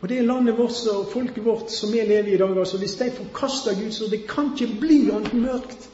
Og 0.00 0.08
det 0.08 0.18
er 0.18 0.26
landet 0.26 0.56
vårt 0.58 0.80
og 0.90 1.10
folket 1.12 1.44
vårt 1.44 1.70
som 1.70 1.92
vi 1.92 2.00
lever 2.00 2.32
i 2.32 2.34
i 2.34 2.38
dag. 2.40 2.56
altså 2.58 2.78
Hvis 2.78 2.94
de 2.98 3.10
forkaster 3.16 3.76
Gud, 3.82 3.92
så 3.92 4.08
det 4.10 4.24
kan 4.28 4.48
ikke 4.56 4.80
bli 4.80 5.10
annet 5.10 5.34
mørkt. 5.34 5.88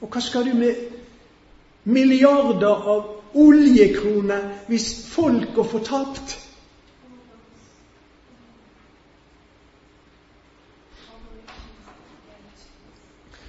Og 0.00 0.08
hva 0.08 0.20
skal 0.22 0.46
du 0.46 0.54
med 0.54 0.74
milliarder 1.84 2.90
av 2.92 3.08
oljekroner 3.34 4.44
hvis 4.68 4.90
folk 5.10 5.54
går 5.56 5.66
fortapt? 5.72 6.36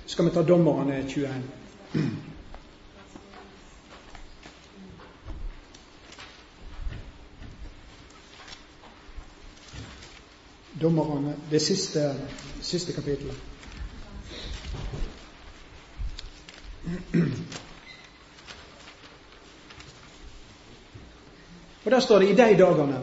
Skal 0.10 0.26
vi 0.26 0.34
ta 0.34 0.42
dommerne 0.44 1.04
21? 1.08 1.32
Dommerne, 10.82 11.36
det 11.52 11.62
siste, 11.62 12.16
siste 12.62 12.94
kapittelet. 12.94 13.49
Og 21.86 21.92
der 21.92 22.00
står 22.00 22.20
det 22.20 22.30
i 22.30 22.36
de 22.36 22.58
dagene 22.58 23.02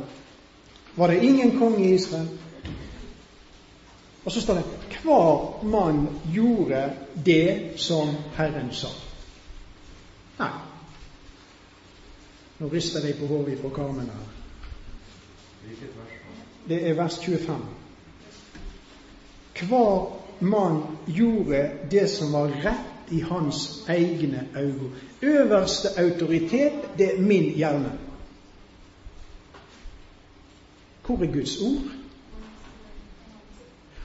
var 0.97 1.07
det 1.07 1.23
ingen 1.23 1.59
konge 1.59 1.85
i 1.85 1.95
Israel. 1.95 2.29
Og 4.25 4.33
så 4.33 4.41
står 4.41 4.55
det 4.55 4.65
'hver 5.03 5.65
mann 5.65 6.09
gjorde 6.35 6.93
det 7.27 7.73
som 7.77 8.09
Herren 8.35 8.71
sa'. 8.71 9.03
Nei. 10.39 10.51
Nå 12.59 12.69
rister 12.69 13.01
de 13.01 13.13
på 13.13 13.27
hodet 13.27 13.59
fra 13.61 13.69
Karmen 13.69 14.11
her. 14.11 14.27
Det 16.69 16.89
er 16.89 16.95
vers 16.95 17.19
25. 17.19 17.65
Hver 19.61 20.23
mann 20.41 20.83
gjorde 21.07 21.71
det 21.91 22.11
som 22.11 22.33
var 22.33 22.49
rett 22.49 22.96
i 23.11 23.21
hans 23.21 23.85
egne 23.89 24.49
øyne. 24.57 24.91
Øverste 25.23 25.89
autoritet, 25.99 26.73
det 26.99 27.15
er 27.15 27.21
min 27.21 27.55
hjerne. 27.55 27.93
Hvor 31.07 31.23
er 31.23 31.33
Guds 31.33 31.61
ord? 31.61 31.93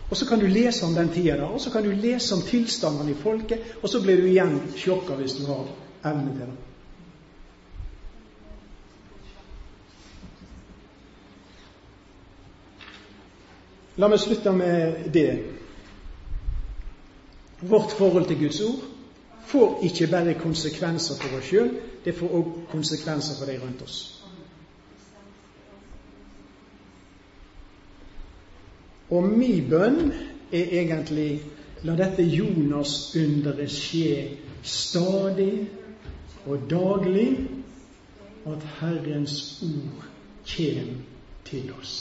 Og 0.09 0.17
så 0.17 0.27
kan 0.27 0.39
du 0.39 0.45
lese 0.45 0.85
om 0.85 0.93
den 0.93 1.09
tida 1.09 1.43
og 1.43 1.61
så 1.61 1.71
kan 1.71 1.83
du 1.83 1.91
lese 1.91 2.35
om 2.35 2.41
tilstandene 2.41 3.11
i 3.11 3.13
folket, 3.13 3.59
og 3.83 3.89
så 3.89 4.01
blir 4.01 4.15
du 4.15 4.27
igjen 4.27 4.61
sjokka 4.75 5.15
hvis 5.15 5.33
du 5.33 5.45
har 5.45 5.65
evne 6.11 6.31
til 6.31 6.45
det. 6.45 6.57
La 13.97 14.07
meg 14.07 14.19
slutte 14.19 14.51
med 14.55 15.11
det. 15.13 15.60
Vårt 17.61 17.91
forhold 17.91 18.27
til 18.27 18.39
Guds 18.39 18.61
ord 18.61 18.83
får 19.45 19.79
ikke 19.83 20.07
bare 20.07 20.33
konsekvenser 20.33 21.15
for 21.15 21.37
oss 21.37 21.45
sjøl, 21.45 21.69
det 22.05 22.15
får 22.17 22.33
òg 22.39 22.51
konsekvenser 22.71 23.37
for 23.37 23.51
de 23.51 23.59
rundt 23.61 23.81
oss. 23.85 23.97
Og 29.11 29.23
min 29.27 29.69
bønn 29.69 30.13
er 30.51 30.73
egentlig 30.81 31.41
la 31.83 31.95
dette 31.99 32.23
Jonas-underet 32.23 33.71
skje 33.71 34.13
stadig 34.63 35.67
og 36.45 36.69
daglig, 36.69 37.33
at 38.45 38.63
Herrens 38.79 39.61
ord 39.63 40.05
kommer 40.55 41.01
til 41.45 41.73
oss. 41.79 41.97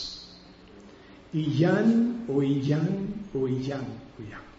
Igjen 1.33 2.23
og 2.27 2.45
igjen 2.45 2.95
og 3.33 3.49
igjen 3.49 3.91
og 4.17 4.23
igjen. 4.23 4.50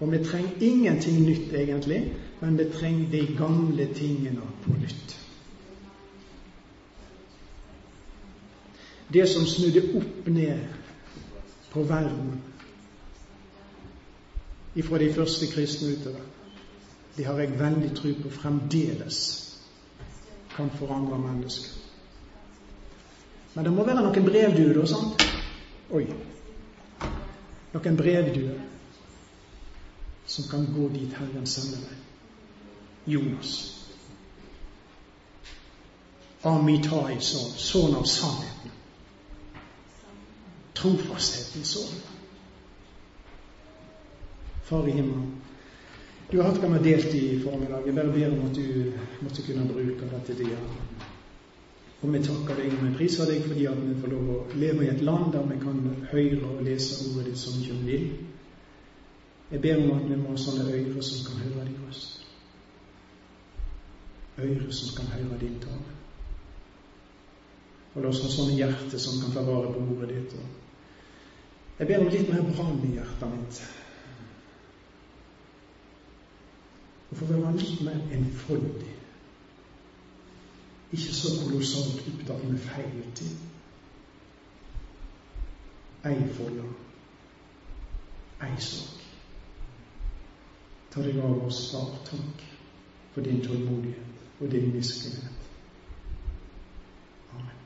Og 0.00 0.12
vi 0.12 0.24
trenger 0.24 0.50
ingenting 0.60 1.20
nytt, 1.20 1.52
egentlig, 1.52 2.14
men 2.40 2.58
vi 2.58 2.64
trenger 2.72 3.10
de 3.10 3.36
gamle 3.38 3.86
tingene 3.94 4.48
på 4.64 4.72
nytt. 4.80 5.20
Det 9.14 9.28
som 9.28 9.46
snudde 9.46 9.84
opp 9.94 10.26
ned 10.26 10.58
på 11.70 11.82
verden 11.82 12.40
ifra 14.74 14.98
de 14.98 15.12
første 15.14 15.46
kristne 15.46 15.92
utover. 15.94 16.26
Det 17.16 17.26
har 17.26 17.38
jeg 17.38 17.58
veldig 17.60 17.94
tro 17.94 18.10
på 18.22 18.30
fremdeles 18.30 19.20
kan 20.56 20.70
forandre 20.70 21.18
mennesker. 21.18 21.70
Men 23.54 23.64
det 23.64 23.72
må 23.72 23.84
være 23.86 24.02
noen 24.02 24.26
brevduer, 24.26 24.86
sant? 24.86 25.22
Oi. 25.94 26.08
Noen 27.74 27.98
brevduer 27.98 28.73
som 30.34 30.50
kan 30.50 30.66
gå 30.74 30.88
dit 30.94 31.14
Herren 31.18 31.46
sender 31.46 31.86
deg. 31.86 32.02
Jonas. 33.14 33.54
Amitai, 36.44 37.20
sønn 37.20 37.96
av 37.96 38.08
sannheten 38.08 38.64
trofasthetens 40.84 41.72
sønn. 41.74 42.02
Far 44.64 44.88
i 44.88 44.96
himmelen, 44.96 45.32
du 46.30 46.38
har 46.40 46.48
hatt 46.48 46.60
hva 46.60 46.70
vi 46.72 46.78
har 46.78 46.84
delt 46.84 47.16
i 47.16 47.24
formiddag. 47.44 47.86
Jeg 47.86 47.96
bare 47.96 48.12
ber 48.12 48.32
om 48.32 48.46
at 48.48 48.56
du 48.56 48.92
måtte 49.22 49.44
kunne 49.46 49.66
bruke 49.68 50.08
dette 50.10 50.36
tida. 50.38 50.60
Og 52.02 52.12
vi 52.12 52.20
takker 52.24 52.58
deg 52.60 52.72
og 52.72 52.82
vi 52.84 52.92
priser 52.98 53.28
deg 53.30 53.44
fordi 53.46 53.66
at 53.68 53.80
vi 53.80 53.96
får 54.00 54.12
lov 54.12 54.30
å 54.34 54.38
leve 54.60 54.84
i 54.84 54.90
et 54.92 55.04
land 55.04 55.30
der 55.32 55.44
vi 55.48 55.60
kan 55.62 55.78
høre 56.10 56.40
og 56.50 56.64
lese 56.66 56.98
ordet 57.10 57.30
ditt 57.30 57.40
som 57.40 57.60
vi 57.60 57.76
vil. 57.86 58.08
Jeg 59.54 59.62
ber 59.62 59.76
om 59.76 59.90
at 59.94 60.08
vi 60.10 60.16
må 60.18 60.32
ha 60.32 60.36
sånne 60.42 60.64
øyre 60.66 61.02
som 61.06 61.26
kan 61.26 61.42
høre 61.44 61.64
din 61.66 61.76
røst. 61.86 62.24
Øyre 64.38 64.72
som 64.74 64.96
kan 64.96 65.12
høre 65.12 65.36
din 65.40 65.60
tale. 65.62 65.92
Og 67.94 68.02
la 68.02 68.10
oss 68.10 68.22
ha 68.24 68.30
sånne 68.34 68.56
hjerter 68.58 68.98
som 68.98 69.20
kan 69.20 69.30
ta 69.30 69.44
vare 69.46 69.70
på 69.70 69.84
ordet 69.92 70.08
ditt. 70.10 70.34
jeg 71.78 71.86
ber 71.86 72.02
om 72.02 72.10
litt 72.10 72.32
mer 72.32 72.42
brann 72.56 72.82
i 72.88 72.90
hjertet 72.96 73.30
mitt. 73.36 73.60
Og 77.12 77.16
for 77.20 77.36
å 77.36 77.40
være 77.44 77.62
litt 77.62 77.86
mer 77.86 78.02
enfoldig. 78.18 78.90
Ikke 80.98 81.14
så 81.20 81.36
kolossalt 81.44 82.02
opptatt 82.10 82.42
med 82.50 82.58
feil 82.66 83.06
ting. 83.22 83.38
Ei 86.10 86.18
folde, 86.34 86.68
ei 88.42 88.52
sak. 88.58 89.03
Ta 90.94 91.02
deg 91.02 91.16
av 91.18 91.46
oss 91.46 91.74
av 91.74 91.88
takk 92.06 92.42
for 93.14 93.26
din 93.26 93.40
tålmodighet 93.42 94.40
og 94.40 94.50
din 94.52 94.70
miskunnhet. 94.76 95.48
Amen. 97.34 97.58